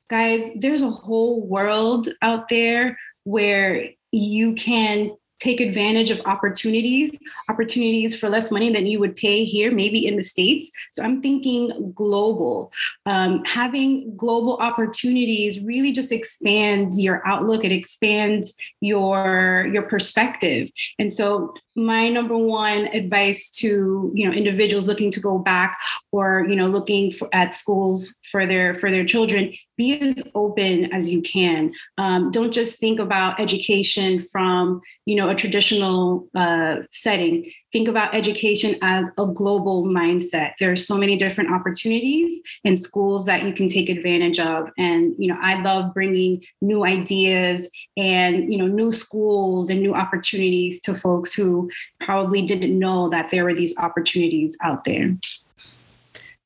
Guys, 0.08 0.50
there's 0.56 0.82
a 0.82 0.90
whole 0.90 1.46
world 1.46 2.08
out 2.22 2.48
there 2.48 2.98
where 3.24 3.90
you 4.12 4.54
can 4.54 5.12
take 5.40 5.60
advantage 5.60 6.10
of 6.10 6.20
opportunities, 6.26 7.18
opportunities 7.48 8.18
for 8.18 8.28
less 8.28 8.50
money 8.50 8.70
than 8.70 8.86
you 8.86 9.00
would 9.00 9.16
pay 9.16 9.44
here, 9.44 9.72
maybe 9.72 10.06
in 10.06 10.16
the 10.16 10.22
States. 10.22 10.70
So 10.92 11.02
I'm 11.02 11.22
thinking 11.22 11.92
global. 11.94 12.72
Um, 13.06 13.42
having 13.44 14.14
global 14.16 14.58
opportunities 14.58 15.60
really 15.60 15.92
just 15.92 16.12
expands 16.12 17.00
your 17.00 17.26
outlook, 17.26 17.64
it 17.64 17.72
expands 17.72 18.54
your, 18.80 19.68
your 19.72 19.82
perspective. 19.82 20.68
And 20.98 21.12
so 21.12 21.54
my 21.80 22.08
number 22.08 22.36
one 22.36 22.86
advice 22.88 23.48
to 23.48 24.12
you 24.14 24.26
know 24.26 24.32
individuals 24.32 24.86
looking 24.86 25.10
to 25.10 25.20
go 25.20 25.38
back 25.38 25.78
or 26.12 26.46
you 26.48 26.54
know 26.54 26.66
looking 26.66 27.10
for, 27.10 27.28
at 27.32 27.54
schools 27.54 28.14
for 28.30 28.46
their 28.46 28.74
for 28.74 28.90
their 28.90 29.04
children 29.04 29.52
be 29.76 29.98
as 30.00 30.22
open 30.34 30.92
as 30.92 31.12
you 31.12 31.22
can 31.22 31.72
um, 31.96 32.30
don't 32.30 32.52
just 32.52 32.78
think 32.78 33.00
about 33.00 33.40
education 33.40 34.18
from 34.18 34.80
you 35.06 35.14
know 35.14 35.29
a 35.30 35.34
traditional 35.34 36.28
uh, 36.34 36.76
setting. 36.90 37.50
Think 37.72 37.88
about 37.88 38.14
education 38.14 38.76
as 38.82 39.08
a 39.18 39.26
global 39.26 39.84
mindset. 39.84 40.52
There 40.58 40.72
are 40.72 40.76
so 40.76 40.96
many 40.96 41.16
different 41.16 41.52
opportunities 41.52 42.40
in 42.64 42.76
schools 42.76 43.26
that 43.26 43.44
you 43.44 43.52
can 43.52 43.68
take 43.68 43.88
advantage 43.88 44.38
of. 44.40 44.70
And 44.76 45.14
you 45.18 45.28
know 45.28 45.38
i 45.40 45.60
love 45.60 45.92
bringing 45.94 46.42
new 46.60 46.84
ideas 46.84 47.68
and 47.96 48.52
you 48.52 48.58
know 48.58 48.66
new 48.66 48.90
schools 48.90 49.70
and 49.70 49.80
new 49.80 49.94
opportunities 49.94 50.80
to 50.80 50.94
folks 50.94 51.32
who 51.34 51.70
probably 52.00 52.42
didn't 52.42 52.76
know 52.78 53.08
that 53.10 53.30
there 53.30 53.44
were 53.44 53.54
these 53.54 53.76
opportunities 53.78 54.56
out 54.62 54.84
there 54.84 55.16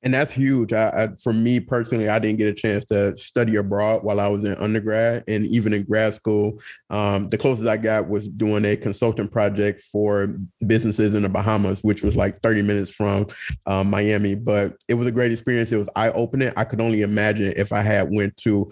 and 0.05 0.13
that's 0.13 0.31
huge. 0.31 0.73
I, 0.75 0.89
I, 0.91 1.09
for 1.17 1.33
me 1.33 1.59
personally, 1.59 2.11
I 2.11 2.19
didn't 2.19 2.39
get 2.39 2.49
a 2.49 2.55
chance 2.55 2.85
to 2.87 3.17
study 3.17 3.57
abroad 3.57 4.05
while 4.05 4.21
I 4.21 4.29
was 4.29 4.45
in 4.45 4.55
undergrad, 4.57 5.25
and 5.27 5.47
even 5.47 5.73
in 5.73 5.85
grad 5.85 6.13
school, 6.13 6.61
um, 6.91 7.31
the 7.31 7.39
closest 7.39 7.67
I 7.67 7.79
got 7.79 8.09
was 8.09 8.29
doing 8.29 8.67
a 8.67 8.77
consulting 8.77 9.29
project 9.29 9.81
for 9.81 10.37
businesses 10.67 11.15
in 11.15 11.23
the 11.23 11.31
Bahamas, 11.31 11.83
which 11.83 12.03
was 12.03 12.17
like 12.17 12.41
30 12.43 12.63
minutes 12.63 12.91
from 12.91 13.27
um, 13.65 13.89
Miami. 13.89 14.35
But 14.35 14.77
it 14.89 14.95
was 14.95 15.07
a 15.07 15.13
great 15.13 15.33
experience. 15.33 15.73
It 15.73 15.79
was 15.79 15.89
eye 15.97 16.11
opening. 16.11 16.53
I 16.55 16.65
could 16.65 16.83
only 16.83 17.01
imagine 17.01 17.55
if 17.57 17.73
I 17.73 17.81
had 17.81 18.11
went 18.11 18.37
to 18.39 18.71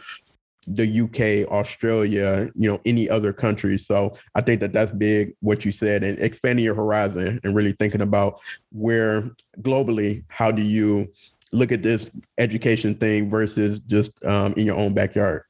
the 0.66 1.00
UK, 1.00 1.50
Australia, 1.52 2.50
you 2.54 2.68
know, 2.68 2.80
any 2.84 3.08
other 3.08 3.32
country. 3.32 3.78
So 3.78 4.14
I 4.34 4.40
think 4.40 4.60
that 4.60 4.72
that's 4.72 4.92
big 4.92 5.34
what 5.40 5.64
you 5.64 5.72
said 5.72 6.04
and 6.04 6.18
expanding 6.18 6.64
your 6.64 6.74
horizon 6.74 7.40
and 7.42 7.54
really 7.54 7.72
thinking 7.72 8.00
about 8.00 8.40
where 8.70 9.30
globally, 9.60 10.24
how 10.28 10.50
do 10.50 10.62
you 10.62 11.12
look 11.52 11.72
at 11.72 11.82
this 11.82 12.10
education 12.38 12.94
thing 12.94 13.28
versus 13.28 13.80
just 13.80 14.12
um, 14.24 14.54
in 14.56 14.66
your 14.66 14.76
own 14.76 14.94
backyard? 14.94 15.42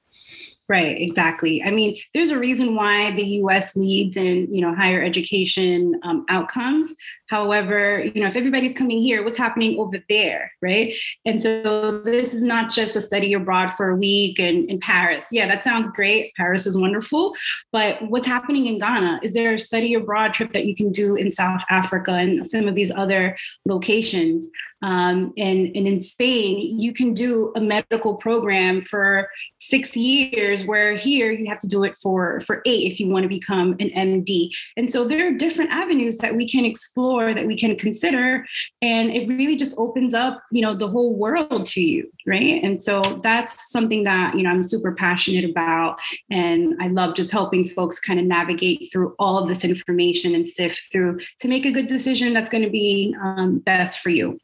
Right, 0.69 0.97
exactly. 0.99 1.63
I 1.63 1.71
mean, 1.71 1.99
there's 2.15 2.31
a 2.31 2.39
reason 2.39 2.75
why 2.75 3.11
the 3.11 3.27
U.S. 3.41 3.77
leads 3.77 4.17
in 4.17 4.53
you 4.55 4.63
know 4.63 4.75
higher 4.75 5.03
education 5.03 6.01
um, 6.03 6.25
outcomes. 6.31 6.95
However, 7.33 8.05
you 8.05 8.21
know, 8.21 8.27
if 8.27 8.37
everybody's 8.37 8.75
coming 8.75 9.01
here, 9.01 9.25
what's 9.25 9.39
happening 9.39 9.79
over 9.79 9.97
there, 10.11 10.53
right? 10.61 10.95
And 11.25 11.41
so 11.41 12.03
this 12.03 12.35
is 12.35 12.45
not 12.45 12.71
just 12.71 12.95
a 12.95 13.01
study 13.01 13.33
abroad 13.33 13.71
for 13.71 13.89
a 13.89 13.97
week 13.97 14.39
in, 14.39 14.69
in 14.69 14.79
Paris. 14.79 15.29
Yeah, 15.33 15.49
that 15.49 15.65
sounds 15.65 15.89
great. 15.89 16.35
Paris 16.37 16.67
is 16.67 16.77
wonderful. 16.77 17.35
But 17.73 18.03
what's 18.11 18.27
happening 18.27 18.67
in 18.67 18.79
Ghana? 18.79 19.21
Is 19.23 19.33
there 19.33 19.55
a 19.55 19.59
study 19.59 19.95
abroad 19.95 20.35
trip 20.35 20.53
that 20.53 20.67
you 20.67 20.75
can 20.75 20.93
do 20.93 21.17
in 21.17 21.31
South 21.31 21.65
Africa 21.71 22.13
and 22.13 22.51
some 22.51 22.69
of 22.69 22.75
these 22.75 22.91
other 22.91 23.35
locations? 23.65 24.51
Um, 24.83 25.33
and, 25.39 25.75
and 25.77 25.87
in 25.87 26.03
Spain, 26.03 26.79
you 26.79 26.93
can 26.93 27.15
do 27.15 27.53
a 27.55 27.61
medical 27.61 28.17
program 28.17 28.83
for 28.83 29.29
six 29.61 29.97
years, 29.97 30.67
where 30.67 30.97
here 30.97 31.31
you 31.31 31.47
have 31.47 31.61
to 31.61 31.69
do 31.69 31.85
it 31.85 31.97
for, 31.97 32.41
for 32.41 32.63
eight 32.67 32.91
if 32.93 32.99
you 32.99 33.09
want 33.09 33.23
to 33.23 33.29
become 33.29 33.77
an 33.79 33.91
MD. 33.91 34.51
And 34.77 34.91
so 34.91 35.05
there 35.05 35.29
are 35.29 35.33
different 35.33 35.71
avenues 35.71 36.19
that 36.19 36.35
we 36.35 36.49
can 36.49 36.65
explore 36.65 37.22
that 37.35 37.47
we 37.47 37.57
can 37.57 37.77
consider 37.77 38.47
and 38.81 39.11
it 39.11 39.29
really 39.29 39.57
just 39.57 39.77
opens 39.79 40.15
up 40.15 40.43
you 40.51 40.63
know 40.63 40.75
the 40.75 40.89
whole 40.89 41.15
world 41.15 41.67
to 41.67 41.81
you 41.81 42.11
right 42.27 42.63
and 42.63 42.83
so 42.83 43.01
that's 43.23 43.71
something 43.71 44.05
that 44.05 44.37
you 44.37 44.43
know 44.43 44.51
i'm 44.51 44.63
super 44.63 44.93
passionate 44.93 45.49
about 45.49 45.99
and 46.31 46.75
i 46.81 46.89
love 46.89 47.15
just 47.15 47.31
helping 47.31 47.65
folks 47.65 48.01
kind 48.01 48.19
of 48.19 48.27
navigate 48.27 48.89
through 48.91 49.15
all 49.19 49.37
of 49.39 49.49
this 49.49 49.65
information 49.65 50.35
and 50.35 50.49
sift 50.49 50.91
through 50.91 51.19
to 51.39 51.49
make 51.49 51.67
a 51.67 51.71
good 51.71 51.87
decision 51.87 52.33
that's 52.33 52.51
going 52.51 52.65
to 52.65 52.71
be 52.71 53.15
um, 53.23 53.59
best 53.59 54.01
for 54.01 54.11
you 54.11 54.39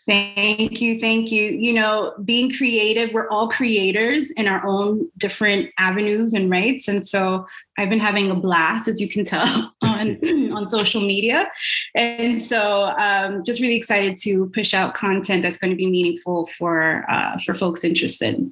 Thank 0.06 0.80
you. 0.80 0.98
Thank 0.98 1.30
you. 1.30 1.44
You 1.44 1.74
know, 1.74 2.14
being 2.24 2.50
creative, 2.50 3.12
we're 3.12 3.28
all 3.28 3.48
creators 3.48 4.32
in 4.32 4.48
our 4.48 4.66
own 4.66 5.08
different 5.16 5.70
avenues 5.78 6.34
and 6.34 6.50
rights. 6.50 6.88
And 6.88 7.06
so 7.06 7.46
I've 7.78 7.88
been 7.88 8.00
having 8.00 8.30
a 8.30 8.34
blast, 8.34 8.88
as 8.88 9.00
you 9.00 9.08
can 9.08 9.24
tell, 9.24 9.74
on, 9.82 10.18
on 10.52 10.68
social 10.68 11.00
media. 11.00 11.48
And 11.94 12.42
so 12.42 12.86
um, 12.98 13.44
just 13.44 13.60
really 13.60 13.76
excited 13.76 14.16
to 14.22 14.46
push 14.46 14.74
out 14.74 14.94
content 14.94 15.42
that's 15.42 15.58
going 15.58 15.70
to 15.70 15.76
be 15.76 15.86
meaningful 15.86 16.46
for 16.46 17.04
uh, 17.08 17.38
for 17.38 17.54
folks 17.54 17.84
interested. 17.84 18.50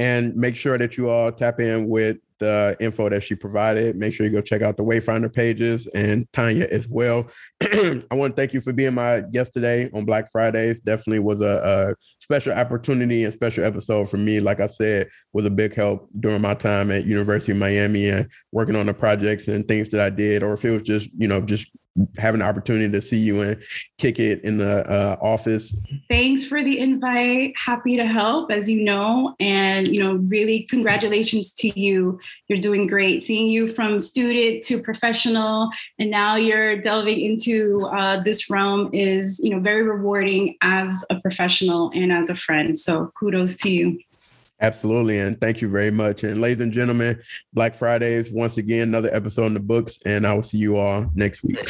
And 0.00 0.36
make 0.36 0.56
sure 0.56 0.78
that 0.78 0.96
you 0.96 1.08
all 1.08 1.32
tap 1.32 1.60
in 1.60 1.88
with 1.88 2.18
the 2.38 2.76
info 2.80 3.08
that 3.08 3.22
she 3.22 3.34
provided. 3.34 3.96
Make 3.96 4.14
sure 4.14 4.26
you 4.26 4.32
go 4.32 4.40
check 4.40 4.62
out 4.62 4.76
the 4.76 4.84
Wayfinder 4.84 5.32
pages 5.32 5.86
and 5.88 6.26
Tania 6.32 6.68
as 6.70 6.88
well. 6.88 7.28
I 7.62 8.02
want 8.12 8.34
to 8.34 8.40
thank 8.40 8.54
you 8.54 8.60
for 8.60 8.72
being 8.72 8.94
my 8.94 9.20
guest 9.20 9.52
today 9.52 9.88
on 9.94 10.04
Black 10.04 10.30
Fridays. 10.30 10.80
Definitely 10.80 11.20
was 11.20 11.40
a, 11.40 11.94
a, 11.94 11.94
special 12.20 12.52
opportunity 12.52 13.24
and 13.24 13.32
special 13.32 13.64
episode 13.64 14.10
for 14.10 14.18
me. 14.18 14.38
Like 14.38 14.60
I 14.60 14.66
said, 14.66 15.08
was 15.32 15.46
a 15.46 15.50
big 15.50 15.74
help 15.74 16.10
during 16.20 16.42
my 16.42 16.52
time 16.54 16.90
at 16.90 17.06
University 17.06 17.52
of 17.52 17.58
Miami 17.58 18.10
and 18.10 18.28
working 18.52 18.76
on 18.76 18.86
the 18.86 18.92
projects 18.92 19.48
and 19.48 19.66
things 19.66 19.88
that 19.90 20.00
I 20.00 20.10
did, 20.10 20.42
or 20.42 20.52
if 20.52 20.64
it 20.64 20.70
was 20.70 20.82
just 20.82 21.10
you 21.14 21.26
know 21.26 21.40
just 21.40 21.70
having 22.16 22.40
the 22.40 22.46
opportunity 22.46 22.90
to 22.90 23.00
see 23.00 23.18
you 23.18 23.40
and 23.40 23.62
kick 23.98 24.18
it 24.18 24.40
in 24.42 24.58
the 24.58 24.88
uh, 24.90 25.16
office. 25.20 25.74
Thanks 26.08 26.44
for 26.44 26.62
the 26.62 26.78
invite. 26.78 27.54
Happy 27.56 27.96
to 27.96 28.06
help, 28.06 28.50
as 28.50 28.68
you 28.68 28.82
know, 28.82 29.34
and 29.40 29.88
you 29.88 30.02
know, 30.02 30.14
really 30.14 30.62
congratulations 30.64 31.52
to 31.54 31.78
you. 31.78 32.18
You're 32.48 32.58
doing 32.58 32.86
great. 32.86 33.24
Seeing 33.24 33.48
you 33.48 33.66
from 33.66 34.00
student 34.00 34.64
to 34.64 34.80
professional, 34.80 35.70
and 35.98 36.10
now 36.10 36.36
you're 36.36 36.80
delving 36.80 37.20
into 37.20 37.86
uh, 37.92 38.22
this 38.22 38.50
realm 38.50 38.90
is 38.92 39.38
you 39.40 39.50
know 39.50 39.60
very 39.60 39.82
rewarding 39.82 40.56
as 40.62 41.04
a 41.10 41.20
professional 41.20 41.90
and 41.94 42.12
as 42.12 42.30
a 42.30 42.34
friend. 42.34 42.78
So 42.78 43.12
kudos 43.18 43.56
to 43.58 43.70
you. 43.70 43.98
Absolutely. 44.60 45.18
And 45.18 45.40
thank 45.40 45.60
you 45.60 45.68
very 45.68 45.90
much. 45.90 46.24
And 46.24 46.40
ladies 46.40 46.60
and 46.60 46.72
gentlemen, 46.72 47.22
Black 47.52 47.74
Fridays, 47.74 48.30
once 48.30 48.56
again, 48.56 48.88
another 48.88 49.14
episode 49.14 49.46
in 49.46 49.54
the 49.54 49.60
books. 49.60 49.98
And 50.04 50.26
I 50.26 50.32
will 50.32 50.42
see 50.42 50.58
you 50.58 50.76
all 50.76 51.10
next 51.14 51.44
week. 51.44 51.64